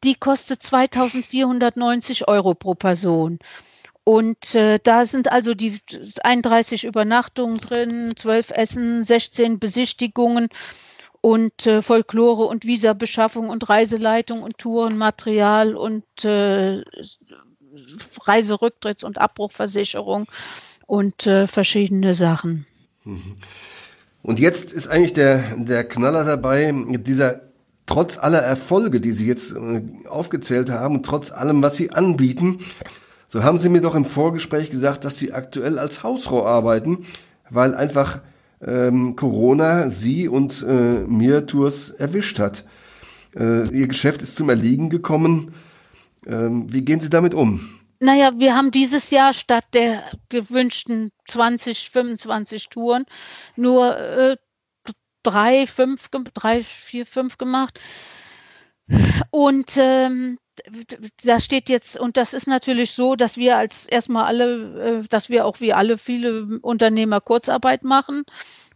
die 0.04 0.16
kostet 0.16 0.64
2490 0.64 2.28
Euro 2.28 2.54
pro 2.54 2.76
Person. 2.76 3.40
Und 4.04 4.56
äh, 4.56 4.80
da 4.82 5.06
sind 5.06 5.32
also 5.32 5.54
die 5.54 5.80
31 6.24 6.86
Übernachtungen 6.86 7.60
drin, 7.60 8.14
12 8.16 8.52
Essen, 8.52 9.04
16 9.04 9.60
Besichtigungen 9.60 10.50
und 11.22 11.66
äh, 11.66 11.82
Folklore 11.82 12.46
und 12.46 12.66
Visabeschaffung 12.66 13.50
und 13.50 13.70
Reiseleitung 13.70 14.42
und 14.42 14.58
Tourenmaterial 14.58 15.76
und 15.76 16.06
äh, 16.24 16.84
Reiserücktritts- 18.26 19.06
und 19.06 19.20
Abbruchversicherung 19.20 20.28
und 20.88 21.28
äh, 21.28 21.48
verschiedene 21.48 22.16
Sachen. 22.16 22.66
Mhm. 23.04 23.36
Und 24.22 24.40
jetzt 24.40 24.74
ist 24.74 24.88
eigentlich 24.88 25.14
der, 25.14 25.44
der 25.56 25.84
Knaller 25.84 26.26
dabei, 26.26 26.74
dieser 27.00 27.42
trotz 27.86 28.18
aller 28.18 28.42
Erfolge, 28.42 29.02
die 29.02 29.12
Sie 29.12 29.28
jetzt 29.28 29.54
äh, 29.54 29.82
aufgezählt 30.08 30.70
haben, 30.70 31.04
trotz 31.04 31.32
allem, 31.32 31.62
was 31.62 31.76
Sie 31.76 31.92
anbieten, 31.92 32.60
so 33.28 33.44
haben 33.44 33.60
Sie 33.60 33.70
mir 33.70 33.82
doch 33.82 33.96
im 33.96 34.06
Vorgespräch 34.06 34.72
gesagt, 34.72 35.06
dass 35.06 35.18
Sie 35.18 35.34
aktuell 35.34 35.80
als 35.80 36.04
Hausfrau 36.04 36.46
arbeiten, 36.46 37.06
weil 37.50 37.76
einfach 37.76 38.22
ähm, 38.66 39.16
Corona 39.16 39.90
Sie 39.90 40.28
und 40.28 40.64
äh, 40.68 41.06
mir 41.08 41.46
Tours 41.46 41.90
erwischt 41.90 42.40
hat. 42.40 42.66
Äh, 43.36 43.68
Ihr 43.70 43.88
Geschäft 43.88 44.22
ist 44.22 44.36
zum 44.36 44.50
Erliegen 44.50 44.90
gekommen. 44.90 45.54
Ähm, 46.26 46.72
wie 46.72 46.82
gehen 46.82 47.00
Sie 47.00 47.10
damit 47.10 47.34
um? 47.34 47.80
Naja, 48.00 48.32
wir 48.38 48.56
haben 48.56 48.72
dieses 48.72 49.12
Jahr 49.12 49.34
statt 49.34 49.66
der 49.74 50.04
gewünschten 50.30 51.12
20, 51.28 51.90
25 51.90 52.70
Touren 52.70 53.06
nur 53.56 53.98
äh, 53.98 54.38
drei, 55.24 55.68
fünf, 55.68 56.10
drei, 56.34 56.64
vier, 56.64 57.06
fünf 57.06 57.38
gemacht. 57.38 57.80
Und 59.32 59.74
ähm, 59.78 60.40
da 61.24 61.40
steht 61.40 61.70
jetzt, 61.70 62.00
und 62.00 62.18
das 62.18 62.34
ist 62.34 62.48
natürlich 62.48 62.92
so, 62.92 63.16
dass 63.16 63.38
wir 63.38 63.58
als 63.58 63.88
erstmal 63.88 64.26
alle, 64.26 65.02
äh, 65.02 65.08
dass 65.10 65.30
wir 65.30 65.46
auch 65.46 65.60
wie 65.60 65.74
alle 65.74 65.98
viele 65.98 66.60
Unternehmer 66.62 67.22
Kurzarbeit 67.22 67.84
machen. 67.84 68.24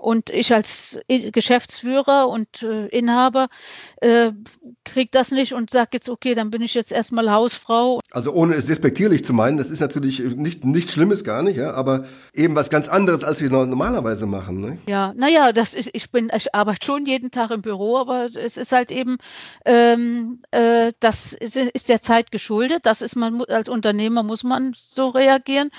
Und 0.03 0.29
ich 0.29 0.53
als 0.53 0.99
Geschäftsführer 1.07 2.27
und 2.27 2.61
äh, 2.61 2.87
Inhaber 2.87 3.47
äh, 4.01 4.31
kriege 4.83 5.09
das 5.13 5.31
nicht 5.31 5.53
und 5.53 5.71
sage 5.71 5.91
jetzt, 5.93 6.09
okay, 6.09 6.35
dann 6.35 6.51
bin 6.51 6.61
ich 6.61 6.73
jetzt 6.73 6.91
erstmal 6.91 7.31
Hausfrau. 7.31 8.01
Also 8.11 8.33
ohne 8.33 8.55
es 8.55 8.65
despektierlich 8.65 9.23
zu 9.23 9.31
meinen, 9.31 9.55
das 9.55 9.69
ist 9.69 9.79
natürlich 9.79 10.19
nicht, 10.19 10.65
nichts 10.65 10.91
Schlimmes 10.91 11.23
gar 11.23 11.41
nicht, 11.41 11.55
ja, 11.55 11.73
aber 11.73 12.03
eben 12.33 12.53
was 12.53 12.69
ganz 12.69 12.89
anderes, 12.89 13.23
als 13.23 13.41
wir 13.41 13.49
normalerweise 13.49 14.25
machen. 14.25 14.59
Ne? 14.59 14.77
Ja, 14.89 15.13
naja, 15.15 15.53
das 15.53 15.73
ist, 15.73 15.89
ich 15.93 16.11
bin, 16.11 16.29
ich 16.35 16.53
arbeite 16.53 16.85
schon 16.85 17.05
jeden 17.05 17.31
Tag 17.31 17.51
im 17.51 17.61
Büro, 17.61 17.97
aber 17.97 18.25
es 18.25 18.57
ist 18.57 18.73
halt 18.73 18.91
eben, 18.91 19.17
ähm, 19.63 20.41
äh, 20.51 20.91
das 20.99 21.31
ist, 21.31 21.55
ist 21.55 21.87
der 21.87 22.01
Zeit 22.01 22.29
geschuldet. 22.31 22.81
Das 22.83 23.01
ist 23.01 23.15
man 23.15 23.41
als 23.45 23.69
Unternehmer 23.69 24.23
muss 24.23 24.43
man 24.43 24.73
so 24.75 25.07
reagieren. 25.07 25.69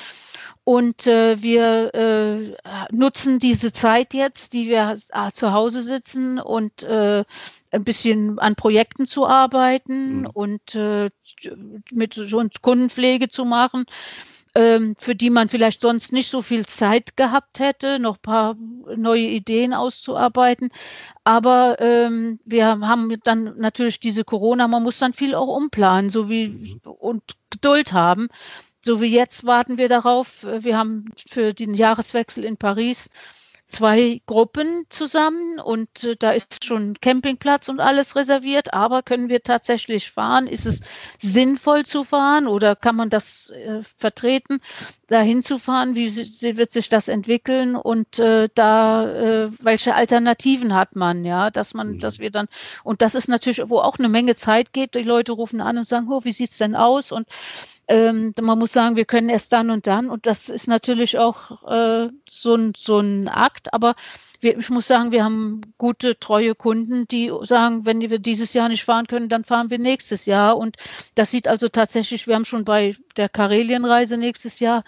Und 0.64 1.06
äh, 1.06 1.42
wir 1.42 1.94
äh, 1.94 2.56
nutzen 2.90 3.38
diese 3.38 3.70
Zeit 3.72 4.14
jetzt, 4.14 4.54
die 4.54 4.68
wir 4.68 4.96
äh, 5.10 5.30
zu 5.32 5.52
Hause 5.52 5.82
sitzen 5.82 6.38
und 6.38 6.82
äh, 6.82 7.24
ein 7.70 7.84
bisschen 7.84 8.38
an 8.38 8.54
Projekten 8.54 9.06
zu 9.06 9.26
arbeiten 9.26 10.20
mhm. 10.20 10.26
und 10.32 10.74
äh, 10.74 11.10
mit 11.90 12.14
so 12.14 12.42
Kundenpflege 12.62 13.28
zu 13.28 13.44
machen, 13.44 13.84
ähm, 14.54 14.94
für 14.98 15.14
die 15.14 15.30
man 15.30 15.50
vielleicht 15.50 15.82
sonst 15.82 16.12
nicht 16.12 16.30
so 16.30 16.40
viel 16.40 16.64
Zeit 16.64 17.16
gehabt 17.16 17.58
hätte, 17.58 17.98
noch 17.98 18.16
ein 18.16 18.22
paar 18.22 18.56
neue 18.96 19.26
Ideen 19.26 19.74
auszuarbeiten. 19.74 20.70
Aber 21.24 21.76
ähm, 21.80 22.40
wir 22.44 22.66
haben 22.66 23.14
dann 23.24 23.58
natürlich 23.58 24.00
diese 24.00 24.24
Corona, 24.24 24.66
man 24.68 24.82
muss 24.82 24.98
dann 24.98 25.12
viel 25.12 25.34
auch 25.34 25.48
umplanen, 25.48 26.08
so 26.08 26.30
wie 26.30 26.48
mhm. 26.48 26.80
und 26.84 27.22
Geduld 27.50 27.92
haben. 27.92 28.28
So 28.84 29.00
wie 29.00 29.06
jetzt 29.06 29.46
warten 29.46 29.78
wir 29.78 29.88
darauf. 29.88 30.42
Wir 30.42 30.76
haben 30.76 31.06
für 31.30 31.54
den 31.54 31.72
Jahreswechsel 31.72 32.44
in 32.44 32.58
Paris 32.58 33.08
zwei 33.70 34.20
Gruppen 34.26 34.84
zusammen 34.90 35.58
und 35.58 36.04
äh, 36.04 36.16
da 36.16 36.32
ist 36.32 36.64
schon 36.64 36.94
Campingplatz 37.00 37.68
und 37.68 37.80
alles 37.80 38.14
reserviert, 38.14 38.72
aber 38.74 39.02
können 39.02 39.28
wir 39.28 39.42
tatsächlich 39.42 40.10
fahren? 40.10 40.46
Ist 40.46 40.66
es 40.66 40.80
sinnvoll 41.18 41.84
zu 41.84 42.04
fahren 42.04 42.46
oder 42.46 42.76
kann 42.76 42.94
man 42.94 43.10
das 43.10 43.50
äh, 43.50 43.82
vertreten, 43.96 44.60
dahin 45.08 45.42
zu 45.42 45.58
fahren? 45.58 45.96
Wie 45.96 46.14
wird 46.56 46.72
sich 46.72 46.88
das 46.88 47.08
entwickeln 47.08 47.74
und 47.74 48.18
äh, 48.18 48.48
da 48.54 49.08
äh, 49.08 49.50
welche 49.60 49.94
Alternativen 49.94 50.74
hat 50.74 50.94
man, 50.94 51.24
ja, 51.24 51.50
dass 51.50 51.74
man, 51.74 51.94
mhm. 51.94 52.00
dass 52.00 52.18
wir 52.18 52.30
dann 52.30 52.46
und 52.84 53.02
das 53.02 53.14
ist 53.14 53.28
natürlich, 53.28 53.62
wo 53.68 53.78
auch 53.78 53.98
eine 53.98 54.08
Menge 54.10 54.36
Zeit 54.36 54.72
geht. 54.72 54.94
Die 54.94 55.02
Leute 55.02 55.32
rufen 55.32 55.60
an 55.60 55.78
und 55.78 55.88
sagen, 55.88 56.08
oh, 56.10 56.20
wie 56.22 56.32
sieht's 56.32 56.58
denn 56.58 56.76
aus? 56.76 57.10
Und 57.10 57.26
ähm, 57.88 58.34
man 58.40 58.58
muss 58.58 58.72
sagen, 58.72 58.96
wir 58.96 59.04
können 59.04 59.28
erst 59.28 59.52
dann 59.52 59.70
und 59.70 59.86
dann. 59.86 60.10
Und 60.10 60.26
das 60.26 60.48
ist 60.48 60.68
natürlich 60.68 61.18
auch 61.18 61.62
äh, 61.68 62.10
so, 62.28 62.54
ein, 62.54 62.72
so 62.76 62.98
ein 63.00 63.28
Akt. 63.28 63.74
Aber 63.74 63.94
wir, 64.40 64.58
ich 64.58 64.70
muss 64.70 64.86
sagen, 64.86 65.10
wir 65.12 65.24
haben 65.24 65.60
gute, 65.78 66.18
treue 66.18 66.54
Kunden, 66.54 67.08
die 67.08 67.32
sagen, 67.42 67.84
wenn 67.86 68.00
wir 68.00 68.18
dieses 68.18 68.54
Jahr 68.54 68.68
nicht 68.68 68.84
fahren 68.84 69.06
können, 69.06 69.28
dann 69.28 69.44
fahren 69.44 69.70
wir 69.70 69.78
nächstes 69.78 70.26
Jahr. 70.26 70.56
Und 70.56 70.76
das 71.14 71.30
sieht 71.30 71.48
also 71.48 71.68
tatsächlich, 71.68 72.26
wir 72.26 72.34
haben 72.34 72.44
schon 72.44 72.64
bei 72.64 72.96
der 73.16 73.28
Karelienreise 73.28 74.16
nächstes 74.16 74.60
Jahr 74.60 74.84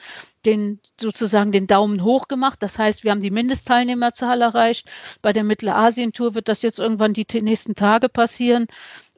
den 0.46 0.78
sozusagen 0.98 1.52
den 1.52 1.66
Daumen 1.66 2.04
hoch 2.04 2.28
gemacht. 2.28 2.62
Das 2.62 2.78
heißt, 2.78 3.02
wir 3.02 3.10
haben 3.10 3.20
die 3.20 3.32
Mindestteilnehmerzahl 3.32 4.40
erreicht. 4.40 4.88
Bei 5.20 5.32
der 5.32 5.44
Mittelasien-Tour 5.44 6.34
wird 6.34 6.48
das 6.48 6.62
jetzt 6.62 6.78
irgendwann 6.78 7.14
die 7.14 7.26
nächsten 7.42 7.74
Tage 7.74 8.08
passieren. 8.08 8.68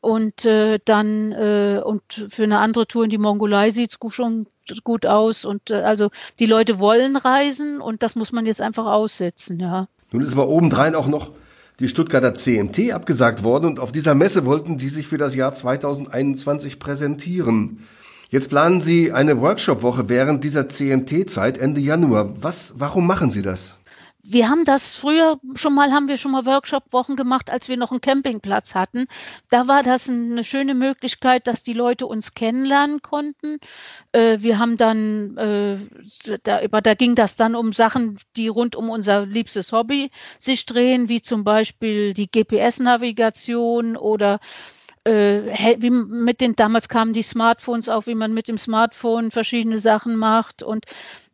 Und 0.01 0.45
äh, 0.45 0.79
dann 0.85 1.33
äh, 1.33 1.81
und 1.85 2.03
für 2.31 2.45
eine 2.45 2.59
andere 2.59 2.87
Tour 2.87 3.05
in 3.05 3.11
die 3.11 3.19
Mongolei 3.19 3.71
sieht 3.71 3.91
es 3.91 4.15
schon 4.15 4.47
gut 4.85 5.07
aus. 5.07 5.45
Und 5.45 5.71
äh, 5.71 5.75
also 5.75 6.11
die 6.39 6.47
Leute 6.47 6.79
wollen 6.79 7.17
reisen 7.17 7.81
und 7.81 8.03
das 8.03 8.15
muss 8.15 8.33
man 8.33 8.47
jetzt 8.47 8.61
einfach 8.61 8.87
aussetzen, 8.87 9.59
ja. 9.61 9.89
Nun 10.11 10.23
ist 10.23 10.33
aber 10.33 10.49
obendrein 10.49 10.95
auch 10.95 11.07
noch 11.07 11.33
die 11.81 11.89
Stuttgarter 11.89 12.35
CMT 12.35 12.93
abgesagt 12.93 13.43
worden 13.45 13.67
und 13.67 13.81
auf 13.81 13.93
dieser 13.93 14.15
Messe 14.15 14.45
wollten 14.45 14.79
Sie 14.79 14.89
sich 14.89 15.07
für 15.07 15.19
das 15.19 15.35
Jahr 15.35 15.55
2021 15.55 16.79
präsentieren. 16.79 17.85
Jetzt 18.31 18.51
planen 18.51 18.81
Sie 18.81 19.13
eine 19.13 19.41
Workshop-Woche 19.41 20.09
während 20.09 20.45
dieser 20.45 20.69
CMT-Zeit 20.69 21.57
Ende 21.57 21.81
Januar. 21.81 22.43
Was, 22.43 22.75
warum 22.79 23.07
machen 23.07 23.31
Sie 23.31 23.43
das? 23.43 23.78
Wir 24.23 24.49
haben 24.49 24.65
das 24.65 24.97
früher 24.97 25.41
schon 25.55 25.75
mal, 25.75 25.93
haben 25.93 26.09
wir 26.09 26.19
schon 26.19 26.33
mal 26.33 26.45
Workshop-Wochen 26.45 27.17
gemacht, 27.17 27.51
als 27.51 27.69
wir 27.69 27.77
noch 27.77 27.93
einen 27.93 28.01
Campingplatz 28.01 28.75
hatten. 28.75 29.07
Da 29.49 29.69
war 29.69 29.83
das 29.83 30.09
eine 30.11 30.45
schöne 30.45 30.75
Möglichkeit, 30.75 31.47
dass 31.47 31.63
die 31.63 31.73
Leute 31.73 32.07
uns 32.07 32.35
kennenlernen 32.35 33.01
konnten. 33.01 33.59
Äh, 34.13 34.39
wir 34.41 34.59
haben 34.59 34.77
dann, 34.77 35.37
äh, 35.37 36.39
da, 36.43 36.95
ging 36.95 37.15
das 37.15 37.37
dann 37.37 37.55
um 37.55 37.73
Sachen, 37.73 38.19
die 38.37 38.49
rund 38.49 38.75
um 38.77 38.91
unser 38.91 39.25
liebstes 39.25 39.73
Hobby 39.73 40.11
sich 40.39 40.67
drehen, 40.67 41.09
wie 41.09 41.23
zum 41.23 41.45
Beispiel 41.45 42.13
die 42.13 42.31
GPS-Navigation 42.31 43.97
oder 43.97 44.41
äh, 45.05 45.77
wie 45.79 45.91
mit 45.91 46.41
den, 46.41 46.57
damals 46.57 46.89
kamen 46.89 47.13
die 47.13 47.23
Smartphones 47.23 47.89
auf, 47.89 48.07
wie 48.09 48.17
man 48.17 48.35
mit 48.35 48.49
dem 48.49 48.59
Smartphone 48.59 49.31
verschiedene 49.31 49.79
Sachen 49.79 50.17
macht 50.17 50.63
und 50.63 50.85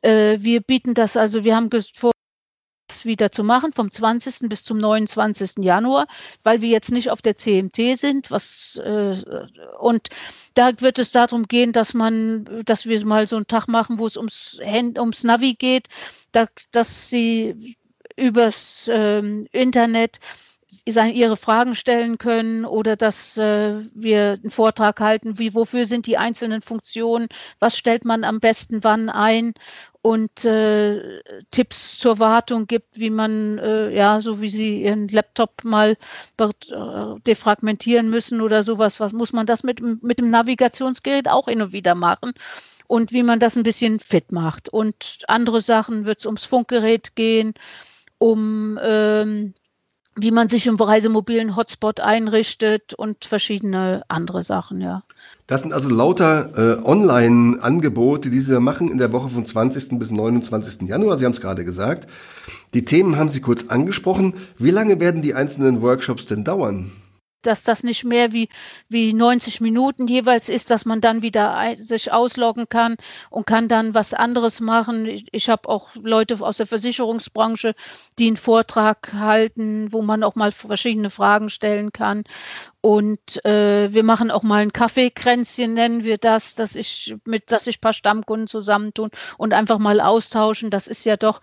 wir 0.07 0.61
bieten 0.61 0.92
das 0.92 1.16
also, 1.16 1.44
wir 1.44 1.57
haben 1.57 1.70
vor, 1.97 2.12
wieder 3.05 3.33
zu 3.33 3.44
machen, 3.44 3.73
vom 3.73 3.90
20. 3.90 4.49
bis 4.49 4.64
zum 4.64 4.79
29. 4.79 5.64
Januar, 5.64 6.07
weil 6.42 6.61
wir 6.61 6.68
jetzt 6.68 6.92
nicht 6.92 7.11
auf 7.11 7.23
der 7.23 7.37
CMT 7.37 7.99
sind. 7.99 8.31
Was, 8.31 8.81
äh, 8.85 9.16
und 9.79 10.09
da 10.55 10.81
wird 10.81 10.99
es 10.99 11.11
darum 11.11 11.49
gehen, 11.49 11.73
dass 11.73 11.94
man, 11.94 12.62
dass 12.64 12.87
wir 12.87 13.05
mal 13.05 13.27
so 13.29 13.37
einen 13.37 13.47
Tag 13.47 13.66
machen, 13.66 13.99
wo 13.99 14.07
es 14.07 14.16
ums, 14.16 14.59
ums 14.61 15.25
Navi 15.25 15.55
geht, 15.55 15.88
da, 16.33 16.47
dass 16.73 17.09
sie 17.09 17.77
übers 18.16 18.88
ähm, 18.92 19.47
Internet 19.53 20.20
ihre 20.87 21.37
Fragen 21.37 21.75
stellen 21.75 22.18
können 22.18 22.64
oder 22.64 22.97
dass 22.97 23.37
äh, 23.38 23.81
wir 23.94 24.38
einen 24.42 24.51
Vortrag 24.51 25.01
halten, 25.01 25.38
wie, 25.38 25.55
wofür 25.55 25.87
sind 25.87 26.07
die 26.07 26.18
einzelnen 26.18 26.61
Funktionen, 26.61 27.29
was 27.59 27.79
stellt 27.79 28.05
man 28.05 28.25
am 28.25 28.40
besten 28.40 28.85
wann 28.85 29.09
ein 29.09 29.55
und 30.03 30.44
äh, 30.44 31.23
Tipps 31.51 31.99
zur 31.99 32.18
Wartung 32.18 32.66
gibt, 32.66 32.99
wie 32.99 33.09
man, 33.09 33.57
äh, 33.59 33.97
ja, 33.97 34.20
so 34.20 34.42
wie 34.42 34.51
Sie 34.51 34.83
Ihren 34.83 35.09
Laptop 35.09 35.64
mal 35.64 35.97
äh, 36.38 36.49
defragmentieren 37.27 38.11
müssen 38.11 38.42
oder 38.42 38.62
sowas, 38.62 39.01
was 39.01 39.14
muss 39.14 39.33
man 39.33 39.47
das 39.47 39.62
mit, 39.62 39.81
mit 39.81 40.18
dem 40.18 40.29
Navigationsgerät 40.29 41.29
auch 41.29 41.49
und 41.49 41.73
wieder 41.73 41.94
machen 41.94 42.33
und 42.87 43.12
wie 43.12 43.23
man 43.23 43.40
das 43.40 43.57
ein 43.57 43.62
bisschen 43.62 43.99
fit 43.99 44.31
macht. 44.31 44.68
Und 44.68 45.20
andere 45.27 45.62
Sachen 45.62 46.05
wird 46.05 46.18
es 46.18 46.27
ums 46.27 46.44
Funkgerät 46.44 47.16
gehen, 47.16 47.55
um 48.18 48.79
ähm, 48.83 49.55
wie 50.16 50.31
man 50.31 50.48
sich 50.48 50.66
im 50.66 50.77
reisemobilen 50.77 51.57
Hotspot 51.57 52.00
einrichtet 52.00 52.94
und 52.94 53.24
verschiedene 53.24 54.03
andere 54.09 54.42
Sachen, 54.42 54.81
ja. 54.81 55.03
Das 55.46 55.61
sind 55.61 55.74
also 55.74 55.90
lauter 55.90 56.81
äh, 56.81 56.85
Online-Angebote, 56.85 58.31
die 58.31 58.40
Sie 58.40 58.59
machen 58.61 58.90
in 58.90 58.98
der 58.98 59.12
Woche 59.12 59.29
vom 59.29 59.44
20. 59.44 59.98
bis 59.98 60.11
29. 60.11 60.88
Januar. 60.88 61.18
Sie 61.18 61.27
haben 61.27 61.33
es 61.33 61.40
gerade 61.40 61.64
gesagt. 61.64 62.09
Die 62.72 62.85
Themen 62.85 63.18
haben 63.18 63.29
Sie 63.29 63.40
kurz 63.40 63.66
angesprochen. 63.68 64.35
Wie 64.59 64.70
lange 64.70 65.00
werden 65.00 65.20
die 65.20 65.35
einzelnen 65.35 65.83
Workshops 65.83 66.27
denn 66.27 66.44
dauern? 66.44 66.92
Dass 67.46 67.62
das 67.64 67.83
nicht 67.83 68.04
mehr 68.04 68.33
wie, 68.33 68.48
wie 68.88 69.12
90 69.12 69.61
Minuten 69.61 70.07
jeweils 70.07 70.48
ist, 70.48 70.70
dass 70.70 70.85
man 70.85 71.00
dann 71.00 71.22
wieder 71.22 71.54
ein, 71.54 71.80
sich 71.80 72.12
ausloggen 72.12 72.68
kann 72.68 72.96
und 73.30 73.46
kann 73.46 73.68
dann 73.68 73.94
was 73.94 74.14
anderes 74.14 74.61
machen. 74.61 75.07
Ich, 75.07 75.26
ich 75.33 75.48
habe 75.48 75.68
auch 75.68 75.90
Leute 75.94 76.40
aus 76.40 76.57
der 76.57 76.66
Versicherungsbranche, 76.66 77.74
die 78.18 78.28
einen 78.28 78.37
Vortrag 78.37 79.12
halten, 79.12 79.92
wo 79.92 80.02
man 80.02 80.22
auch 80.22 80.35
mal 80.35 80.52
verschiedene 80.52 81.11
Fragen 81.11 81.48
stellen 81.50 81.92
kann. 81.92 82.24
Und 82.85 83.42
äh, 83.47 83.94
wir 83.94 84.03
machen 84.03 84.31
auch 84.31 84.42
mal 84.42 84.61
ein 84.61 84.75
Kaffeekränzchen, 84.75 85.73
nennen 85.73 86.05
wir 86.05 86.18
das, 86.18 86.55
dass 86.55 86.77
ich 86.77 87.16
mit, 87.25 87.51
dass 87.51 87.66
ich 87.66 87.79
ein 87.79 87.81
paar 87.81 87.94
Stammkunden 87.94 88.47
zusammentun 88.47 89.09
und 89.38 89.55
einfach 89.55 89.79
mal 89.79 90.03
austauschen. 90.03 90.68
Das 90.68 90.87
ist 90.87 91.07
ja 91.07 91.16
doch, 91.16 91.40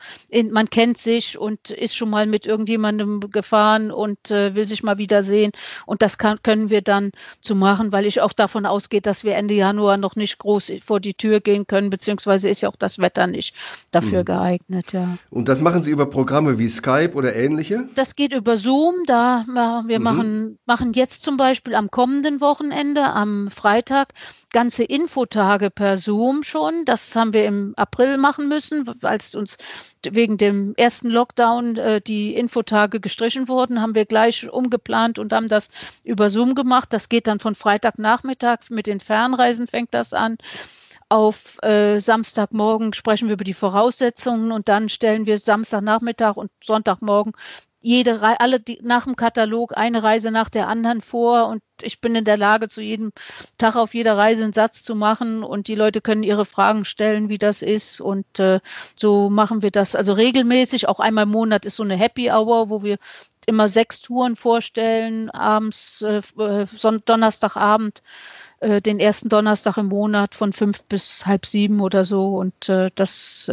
man 0.52 0.70
kennt 0.70 1.00
sich 1.00 1.40
und 1.40 1.72
ist 1.72 1.96
schon 1.96 2.12
mal 2.12 2.28
mit 2.28 2.46
irgendjemandem 2.46 3.22
gefahren 3.32 3.90
und 3.90 4.30
äh, 4.30 4.54
will 4.54 4.68
sich 4.68 4.84
mal 4.84 5.00
wiedersehen. 5.00 5.52
Und 5.88 6.04
das 6.04 6.20
kann, 6.20 6.38
können 6.44 6.70
wir 6.70 6.84
dann 6.84 7.10
zu 7.42 7.56
machen, 7.56 7.92
weil 7.92 8.06
ich 8.06 8.22
auch 8.22 8.34
davon 8.34 8.68
ausgehe, 8.68 9.02
dass 9.02 9.24
wir 9.24 9.34
Ende 9.34 9.56
Januar 9.56 9.98
noch 9.98 10.16
nicht 10.16 10.38
groß 10.38 10.72
vor 10.86 11.00
die 11.00 11.16
Tür 11.16 11.40
gehen 11.40 11.66
können, 11.66 11.90
beziehungsweise 11.90 12.50
ist 12.50 12.62
ja 12.62 12.70
auch 12.70 12.76
das 12.76 13.00
Wetter 13.00 13.26
nicht 13.26 13.56
dafür 13.90 14.20
mhm. 14.20 14.26
geeignet. 14.26 14.94
Ja. 14.94 15.18
Und 15.32 15.50
das 15.50 15.60
machen 15.62 15.82
Sie 15.82 15.90
über 15.90 16.06
Programme 16.06 16.60
wie 16.60 16.70
Skype 16.70 17.16
oder 17.16 17.36
ähnliche? 17.36 17.90
Das 17.96 18.16
geht 18.16 18.32
über 18.32 18.58
Zoom. 18.58 18.94
Da 19.08 19.44
wir 19.88 19.98
mhm. 19.98 20.04
machen, 20.04 20.60
machen 20.68 20.94
jetzt 20.94 21.24
zum 21.24 21.31
zum 21.32 21.38
Beispiel 21.38 21.76
am 21.76 21.90
kommenden 21.90 22.42
Wochenende, 22.42 23.04
am 23.04 23.50
Freitag, 23.50 24.10
ganze 24.52 24.84
Infotage 24.84 25.70
per 25.70 25.96
Zoom 25.96 26.44
schon. 26.44 26.84
Das 26.84 27.16
haben 27.16 27.34
wir 27.34 27.46
im 27.46 27.74
April 27.78 28.18
machen 28.18 28.50
müssen, 28.50 29.02
als 29.02 29.34
uns 29.34 29.58
wegen 30.04 30.38
dem 30.38 30.74
ersten 30.76 31.08
Lockdown 31.08 31.78
äh, 31.78 32.02
die 32.02 32.36
Infotage 32.36 33.00
gestrichen 33.00 33.48
wurden, 33.48 33.82
haben 33.82 33.96
wir 33.96 34.06
gleich 34.06 34.52
umgeplant 34.52 35.20
und 35.20 35.32
haben 35.32 35.48
das 35.48 35.70
über 36.04 36.30
Zoom 36.30 36.54
gemacht. 36.54 36.90
Das 36.92 37.08
geht 37.08 37.28
dann 37.28 37.40
von 37.40 37.56
Freitagnachmittag 37.56 38.70
mit 38.70 38.88
den 38.88 39.00
Fernreisen 39.00 39.68
fängt 39.68 39.94
das 39.94 40.14
an. 40.14 40.36
Auf 41.08 41.64
äh, 41.64 42.00
Samstagmorgen 42.02 42.92
sprechen 42.92 43.30
wir 43.30 43.36
über 43.36 43.46
die 43.46 43.54
Voraussetzungen 43.54 44.52
und 44.52 44.68
dann 44.68 44.90
stellen 44.90 45.26
wir 45.28 45.38
Samstagnachmittag 45.38 46.36
und 46.36 46.52
Sonntagmorgen 46.62 47.32
jede 47.82 48.22
alle 48.40 48.60
die, 48.60 48.80
nach 48.84 49.06
dem 49.06 49.16
Katalog 49.16 49.76
eine 49.76 50.04
Reise 50.04 50.32
nach 50.32 50.50
der 50.50 50.68
anderen 50.68 51.02
vor 51.02 51.48
und 51.48 51.62
ich 51.82 52.00
bin 52.00 52.16
in 52.16 52.26
der 52.26 52.38
Lage, 52.38 52.70
zu 52.70 52.82
jedem 52.82 53.12
Tag 53.58 53.76
auf 53.76 53.96
jeder 53.96 54.16
Reise 54.16 54.44
einen 54.44 54.54
Satz 54.54 54.84
zu 54.84 54.96
machen 54.96 55.44
und 55.44 55.68
die 55.68 55.76
Leute 55.76 56.00
können 56.00 56.24
ihre 56.24 56.46
Fragen 56.46 56.86
stellen, 56.86 57.28
wie 57.30 57.40
das 57.40 57.64
ist 57.64 58.00
und 58.00 58.40
äh, 58.40 58.60
so 58.96 59.30
machen 59.30 59.64
wir 59.64 59.72
das 59.72 59.96
also 59.96 60.14
regelmäßig. 60.14 60.88
Auch 60.88 61.00
einmal 61.00 61.24
im 61.24 61.32
Monat 61.32 61.66
ist 61.66 61.76
so 61.76 61.84
eine 61.84 61.96
Happy 61.96 62.30
Hour, 62.30 62.70
wo 62.70 62.84
wir 62.84 62.98
immer 63.48 63.68
sechs 63.68 64.02
Touren 64.02 64.36
vorstellen, 64.36 65.32
abends, 65.32 66.04
äh, 66.04 66.22
äh 66.38 66.68
Donnerstagabend 67.06 68.04
äh, 68.62 68.80
den 68.80 69.00
ersten 69.00 69.28
Donnerstag 69.28 69.78
im 69.78 69.88
Monat 69.88 70.36
von 70.36 70.54
fünf 70.54 70.84
bis 70.84 71.26
halb 71.26 71.48
sieben 71.48 71.82
oder 71.82 72.06
so. 72.06 72.38
Und 72.38 72.70
äh, 72.70 72.92
das 72.94 73.50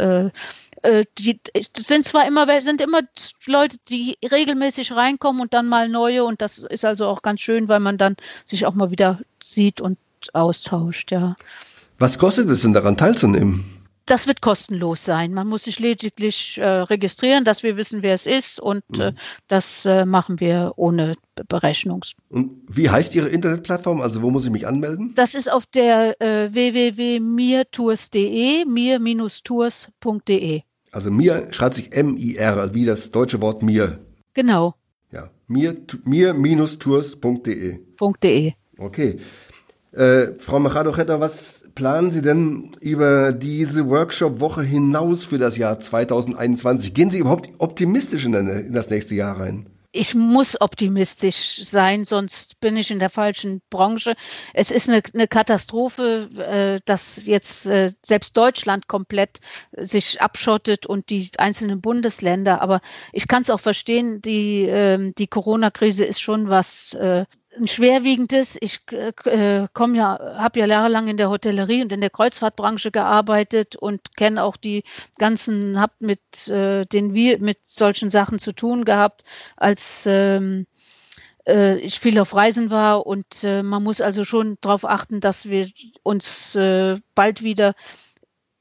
äh, 0.83 1.01
äh, 1.01 1.05
die, 1.17 1.39
sind 1.77 2.05
zwar 2.05 2.27
immer, 2.27 2.61
sind 2.61 2.81
immer 2.81 3.01
Leute, 3.45 3.77
die 3.89 4.17
regelmäßig 4.23 4.93
reinkommen 4.93 5.41
und 5.41 5.53
dann 5.53 5.67
mal 5.67 5.89
neue 5.89 6.23
und 6.23 6.41
das 6.41 6.59
ist 6.59 6.85
also 6.85 7.07
auch 7.07 7.21
ganz 7.21 7.41
schön, 7.41 7.67
weil 7.67 7.79
man 7.79 7.97
dann 7.97 8.15
sich 8.45 8.65
auch 8.65 8.73
mal 8.73 8.91
wieder 8.91 9.19
sieht 9.41 9.81
und 9.81 9.97
austauscht, 10.33 11.11
ja. 11.11 11.35
Was 11.97 12.19
kostet 12.19 12.49
es 12.49 12.61
denn 12.61 12.73
daran 12.73 12.97
teilzunehmen? 12.97 13.75
Das 14.05 14.25
wird 14.25 14.41
kostenlos 14.41 15.05
sein. 15.05 15.35
Man 15.35 15.47
muss 15.47 15.65
sich 15.65 15.77
lediglich 15.77 16.57
äh, 16.57 16.67
registrieren, 16.67 17.45
dass 17.45 17.61
wir 17.61 17.77
wissen, 17.77 18.01
wer 18.01 18.15
es 18.15 18.25
ist 18.25 18.59
und 18.59 18.81
mhm. 18.89 19.01
äh, 19.01 19.13
das 19.47 19.85
äh, 19.85 20.03
machen 20.05 20.39
wir 20.39 20.73
ohne 20.77 21.13
Berechnung. 21.47 22.03
Und 22.29 22.63
wie 22.67 22.89
heißt 22.89 23.13
Ihre 23.13 23.29
Internetplattform? 23.29 24.01
Also 24.01 24.23
wo 24.23 24.31
muss 24.31 24.45
ich 24.45 24.51
mich 24.51 24.65
anmelden? 24.65 25.13
Das 25.13 25.35
ist 25.35 25.51
auf 25.51 25.67
der 25.67 26.19
äh, 26.21 26.51
www.mirtours.de, 26.51 28.65
mir-tours.de. 28.65 30.63
Also 30.91 31.11
mir 31.11 31.47
schreibt 31.51 31.75
sich 31.75 31.95
M-I-R, 31.95 32.73
wie 32.73 32.85
das 32.85 33.11
deutsche 33.11 33.41
Wort 33.41 33.61
mir. 33.63 33.99
Genau. 34.33 34.75
Ja, 35.11 35.29
mir-tours.de. 35.47 37.79
.de. 38.23 38.53
Okay. 38.77 39.19
Äh, 39.91 40.27
Frau 40.37 40.59
Machado-Chetter, 40.59 41.19
was 41.19 41.65
planen 41.73 42.11
Sie 42.11 42.21
denn 42.21 42.71
über 42.79 43.33
diese 43.33 43.89
Workshop-Woche 43.89 44.61
hinaus 44.61 45.25
für 45.25 45.39
das 45.39 45.57
Jahr 45.57 45.79
2021? 45.79 46.93
Gehen 46.93 47.09
Sie 47.09 47.19
überhaupt 47.19 47.49
optimistisch 47.57 48.25
in, 48.25 48.33
in 48.33 48.73
das 48.73 48.89
nächste 48.89 49.15
Jahr 49.15 49.39
rein? 49.39 49.67
Ich 49.91 50.13
muss 50.13 50.59
optimistisch 50.61 51.63
sein, 51.63 52.05
sonst 52.05 52.59
bin 52.59 52.77
ich 52.77 52.91
in 52.91 52.99
der 52.99 53.09
falschen 53.09 53.61
Branche. 53.69 54.15
Es 54.53 54.69
ist 54.69 54.87
eine, 54.87 55.01
eine 55.13 55.27
Katastrophe, 55.27 56.29
äh, 56.37 56.81
dass 56.85 57.25
jetzt 57.25 57.65
äh, 57.65 57.91
selbst 58.03 58.37
Deutschland 58.37 58.87
komplett 58.87 59.39
sich 59.71 60.21
abschottet 60.21 60.85
und 60.85 61.09
die 61.09 61.31
einzelnen 61.37 61.81
Bundesländer. 61.81 62.61
Aber 62.61 62.81
ich 63.13 63.27
kann 63.27 63.41
es 63.41 63.49
auch 63.49 63.59
verstehen, 63.59 64.21
die, 64.21 64.63
äh, 64.65 65.11
die 65.17 65.27
Corona-Krise 65.27 66.05
ist 66.05 66.21
schon 66.21 66.49
was 66.49 66.93
äh, 66.93 67.25
ein 67.59 67.67
schwerwiegendes. 67.67 68.57
Ich 68.59 68.79
äh, 68.91 69.67
komme 69.73 69.97
ja, 69.97 70.19
habe 70.37 70.59
ja 70.59 70.65
jahrelang 70.65 71.07
in 71.07 71.17
der 71.17 71.29
Hotellerie 71.29 71.81
und 71.81 71.91
in 71.91 72.01
der 72.01 72.09
Kreuzfahrtbranche 72.09 72.91
gearbeitet 72.91 73.75
und 73.75 74.15
kenne 74.15 74.43
auch 74.43 74.57
die 74.57 74.83
ganzen, 75.17 75.79
habe 75.79 75.93
mit 75.99 76.47
äh, 76.47 76.85
den 76.85 77.13
wir 77.13 77.39
mit 77.39 77.59
solchen 77.63 78.09
Sachen 78.09 78.39
zu 78.39 78.53
tun 78.53 78.85
gehabt, 78.85 79.23
als 79.57 80.05
ähm, 80.05 80.65
äh, 81.47 81.77
ich 81.79 81.99
viel 81.99 82.19
auf 82.19 82.35
Reisen 82.35 82.71
war 82.71 83.05
und 83.05 83.43
äh, 83.43 83.63
man 83.63 83.83
muss 83.83 84.01
also 84.01 84.23
schon 84.23 84.57
darauf 84.61 84.85
achten, 84.85 85.19
dass 85.19 85.49
wir 85.49 85.69
uns 86.03 86.55
äh, 86.55 86.97
bald 87.15 87.43
wieder 87.43 87.75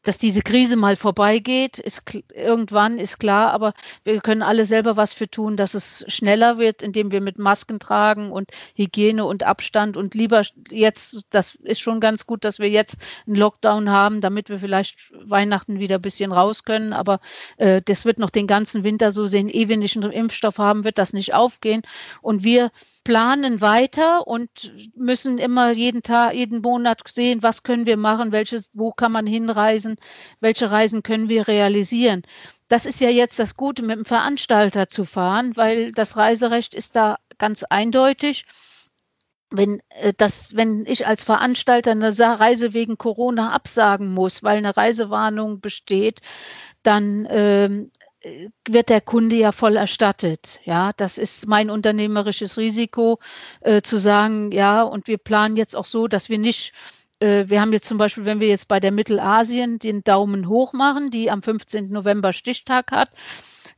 dass 0.08 0.16
diese 0.16 0.40
Krise 0.40 0.76
mal 0.76 0.96
vorbeigeht, 0.96 1.78
ist 1.78 2.02
irgendwann 2.34 2.98
ist 2.98 3.18
klar, 3.18 3.52
aber 3.52 3.74
wir 4.04 4.22
können 4.22 4.40
alle 4.40 4.64
selber 4.64 4.96
was 4.96 5.12
für 5.12 5.28
tun, 5.28 5.58
dass 5.58 5.74
es 5.74 6.02
schneller 6.08 6.56
wird, 6.56 6.82
indem 6.82 7.12
wir 7.12 7.20
mit 7.20 7.38
Masken 7.38 7.78
tragen 7.78 8.32
und 8.32 8.50
Hygiene 8.74 9.26
und 9.26 9.42
Abstand 9.42 9.98
und 9.98 10.14
lieber 10.14 10.44
jetzt, 10.70 11.26
das 11.28 11.56
ist 11.56 11.80
schon 11.80 12.00
ganz 12.00 12.24
gut, 12.24 12.44
dass 12.46 12.58
wir 12.58 12.70
jetzt 12.70 12.96
einen 13.26 13.36
Lockdown 13.36 13.90
haben, 13.90 14.22
damit 14.22 14.48
wir 14.48 14.58
vielleicht 14.60 15.12
Weihnachten 15.12 15.78
wieder 15.78 15.96
ein 15.96 16.02
bisschen 16.02 16.32
raus 16.32 16.64
können, 16.64 16.94
aber 16.94 17.20
äh, 17.58 17.82
das 17.84 18.06
wird 18.06 18.16
noch 18.16 18.30
den 18.30 18.46
ganzen 18.46 18.84
Winter 18.84 19.12
so 19.12 19.26
sehen, 19.26 19.50
ehe 19.50 19.68
wir 19.68 19.76
nicht 19.76 19.94
einen 19.94 20.10
Impfstoff 20.10 20.56
haben, 20.56 20.84
wird 20.84 20.96
das 20.96 21.12
nicht 21.12 21.34
aufgehen. 21.34 21.82
Und 22.22 22.44
wir 22.44 22.70
planen 23.08 23.62
weiter 23.62 24.26
und 24.26 24.70
müssen 24.94 25.38
immer 25.38 25.72
jeden 25.72 26.02
Tag, 26.02 26.34
jeden 26.34 26.60
Monat 26.60 27.00
sehen, 27.08 27.42
was 27.42 27.62
können 27.62 27.86
wir 27.86 27.96
machen, 27.96 28.32
welches, 28.32 28.68
wo 28.74 28.92
kann 28.92 29.12
man 29.12 29.26
hinreisen, 29.26 29.96
welche 30.40 30.70
Reisen 30.70 31.02
können 31.02 31.30
wir 31.30 31.48
realisieren. 31.48 32.20
Das 32.68 32.84
ist 32.84 33.00
ja 33.00 33.08
jetzt 33.08 33.38
das 33.38 33.56
Gute, 33.56 33.82
mit 33.82 33.96
dem 33.96 34.04
Veranstalter 34.04 34.88
zu 34.88 35.06
fahren, 35.06 35.56
weil 35.56 35.92
das 35.92 36.18
Reiserecht 36.18 36.74
ist 36.74 36.96
da 36.96 37.16
ganz 37.38 37.62
eindeutig. 37.62 38.44
wenn 39.50 39.80
äh, 39.90 40.12
das, 40.16 40.54
wenn 40.56 40.84
ich 40.86 41.06
als 41.06 41.24
Veranstalter 41.24 41.92
eine 41.92 42.14
Reise 42.18 42.74
wegen 42.74 42.98
Corona 42.98 43.52
absagen 43.52 44.12
muss, 44.12 44.42
weil 44.42 44.58
eine 44.58 44.76
Reisewarnung 44.76 45.60
besteht, 45.60 46.20
dann 46.82 47.26
ähm, 47.30 47.90
wird 48.66 48.88
der 48.88 49.00
Kunde 49.00 49.36
ja 49.36 49.52
voll 49.52 49.76
erstattet. 49.76 50.60
Ja, 50.64 50.92
das 50.96 51.18
ist 51.18 51.46
mein 51.46 51.70
unternehmerisches 51.70 52.58
Risiko, 52.58 53.20
äh, 53.60 53.82
zu 53.82 53.98
sagen, 53.98 54.50
ja, 54.52 54.82
und 54.82 55.06
wir 55.06 55.18
planen 55.18 55.56
jetzt 55.56 55.76
auch 55.76 55.86
so, 55.86 56.08
dass 56.08 56.28
wir 56.28 56.38
nicht 56.38 56.72
äh, 57.20 57.44
wir 57.48 57.60
haben 57.60 57.72
jetzt 57.72 57.88
zum 57.88 57.98
Beispiel, 57.98 58.24
wenn 58.24 58.40
wir 58.40 58.48
jetzt 58.48 58.68
bei 58.68 58.80
der 58.80 58.92
Mittelasien 58.92 59.78
den 59.78 60.04
Daumen 60.04 60.48
hoch 60.48 60.72
machen, 60.72 61.10
die 61.10 61.30
am 61.30 61.42
15. 61.42 61.90
November 61.90 62.32
Stichtag 62.32 62.92
hat, 62.92 63.10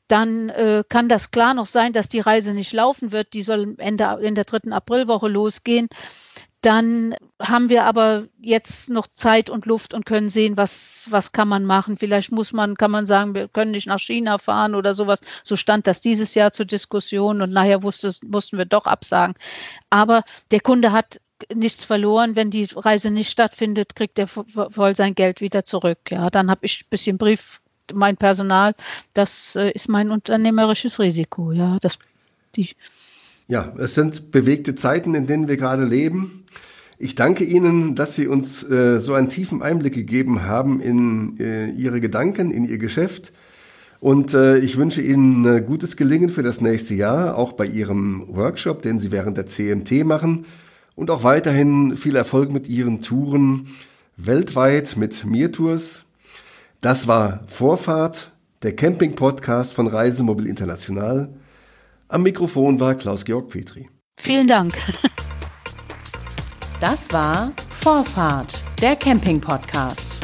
dann 0.09 0.49
äh, 0.49 0.83
kann 0.89 1.09
das 1.09 1.31
klar 1.31 1.55
noch 1.55 1.67
sein, 1.67 1.93
dass 1.93 2.09
die 2.09 2.21
Reise 2.21 2.53
nicht 2.53 2.73
laufen 2.73 3.13
wird. 3.13 3.33
Die 3.33 3.43
soll 3.43 3.77
Ende 3.79 4.19
in 4.23 4.35
der 4.35 4.45
dritten 4.45 4.73
Aprilwoche 4.73 5.29
losgehen. 5.29 5.89
Dann 6.63 7.15
haben 7.41 7.71
wir 7.71 7.85
aber 7.85 8.27
jetzt 8.39 8.91
noch 8.91 9.07
Zeit 9.15 9.49
und 9.49 9.65
Luft 9.65 9.95
und 9.95 10.05
können 10.05 10.29
sehen, 10.29 10.59
was, 10.59 11.07
was 11.11 11.33
kann 11.33 11.49
man 11.49 11.65
machen. 11.65 11.97
Vielleicht 11.97 12.33
muss 12.33 12.53
man, 12.53 12.77
kann 12.77 12.91
man 12.91 13.07
sagen, 13.07 13.35
wir 13.35 13.49
können 13.49 13.71
nicht 13.71 13.87
nach 13.87 13.99
China 13.99 14.37
fahren 14.37 14.75
oder 14.75 14.93
sowas. 14.93 15.21
So 15.43 15.57
stand 15.57 15.87
das 15.87 16.03
dieses 16.03 16.35
Jahr 16.35 16.53
zur 16.53 16.67
Diskussion 16.67 17.41
und 17.41 17.51
nachher 17.51 17.83
wusste, 17.83 18.13
mussten 18.27 18.59
wir 18.59 18.67
doch 18.67 18.85
absagen. 18.85 19.35
Aber 19.89 20.23
der 20.51 20.61
Kunde 20.61 20.93
hat 20.93 21.21
nichts 21.55 21.85
verloren. 21.85 22.37
Wenn 22.37 22.51
die 22.51 22.69
Reise 22.75 23.11
nicht 23.11 23.31
stattfindet, 23.31 23.97
kriegt 23.97 24.19
er 24.19 24.27
voll 24.27 24.97
sein 24.97 25.15
Geld 25.15 25.41
wieder 25.41 25.65
zurück. 25.65 26.11
Ja, 26.11 26.31
dann 26.31 26.51
habe 26.51 26.67
ich 26.67 26.83
ein 26.83 26.91
bisschen 26.91 27.19
Brief, 27.19 27.61
mein 27.93 28.17
Personal. 28.17 28.75
Das 29.15 29.57
äh, 29.57 29.71
ist 29.71 29.89
mein 29.89 30.11
unternehmerisches 30.11 30.99
Risiko. 30.99 31.53
Ja, 31.53 31.79
das, 31.81 31.99
die, 32.57 32.77
ja, 33.51 33.73
es 33.79 33.97
sind 33.97 34.31
bewegte 34.31 34.77
Zeiten, 34.77 35.17
in 35.17 35.27
denen 35.27 35.49
wir 35.49 35.57
gerade 35.57 35.85
leben. 35.85 36.45
Ich 36.99 37.17
danke 37.17 37.43
Ihnen, 37.43 37.97
dass 37.97 38.15
Sie 38.15 38.29
uns 38.29 38.63
äh, 38.63 39.01
so 39.01 39.13
einen 39.15 39.29
tiefen 39.29 39.61
Einblick 39.61 39.93
gegeben 39.95 40.45
haben 40.45 40.81
in 40.81 41.37
äh, 41.41 41.69
Ihre 41.71 42.01
Gedanken, 42.01 42.53
in 42.53 42.65
Ihr 42.65 42.79
Geschäft. 42.79 43.33
Und 43.99 44.35
äh, 44.35 44.59
ich 44.59 44.77
wünsche 44.77 45.03
Ihnen 45.03 45.45
äh, 45.47 45.61
gutes 45.63 45.97
Gelingen 45.97 46.31
für 46.31 46.45
das 46.45 46.61
nächste 46.61 46.95
Jahr, 46.95 47.37
auch 47.37 47.55
bei 47.55 47.67
Ihrem 47.67 48.25
Workshop, 48.29 48.83
den 48.83 49.01
Sie 49.01 49.11
während 49.11 49.37
der 49.37 49.47
CMT 49.47 50.05
machen. 50.05 50.45
Und 50.95 51.11
auch 51.11 51.25
weiterhin 51.25 51.97
viel 51.97 52.15
Erfolg 52.15 52.53
mit 52.53 52.69
Ihren 52.69 53.03
Touren 53.03 53.67
weltweit 54.17 54.97
mit 54.97 55.25
Mir 55.25 55.51
Tours. 55.51 56.05
Das 56.83 57.09
war 57.09 57.43
Vorfahrt, 57.49 58.31
der 58.63 58.77
Camping-Podcast 58.77 59.75
von 59.75 59.89
Reisemobil 59.89 60.47
International. 60.47 61.31
Am 62.13 62.25
Mikrofon 62.25 62.81
war 62.81 62.97
Klaus-Georg 62.97 63.51
Petri. 63.51 63.89
Vielen 64.19 64.49
Dank. 64.49 64.77
Das 66.81 67.13
war 67.13 67.53
Vorfahrt, 67.69 68.65
der 68.83 68.97
Camping-Podcast. 68.97 70.20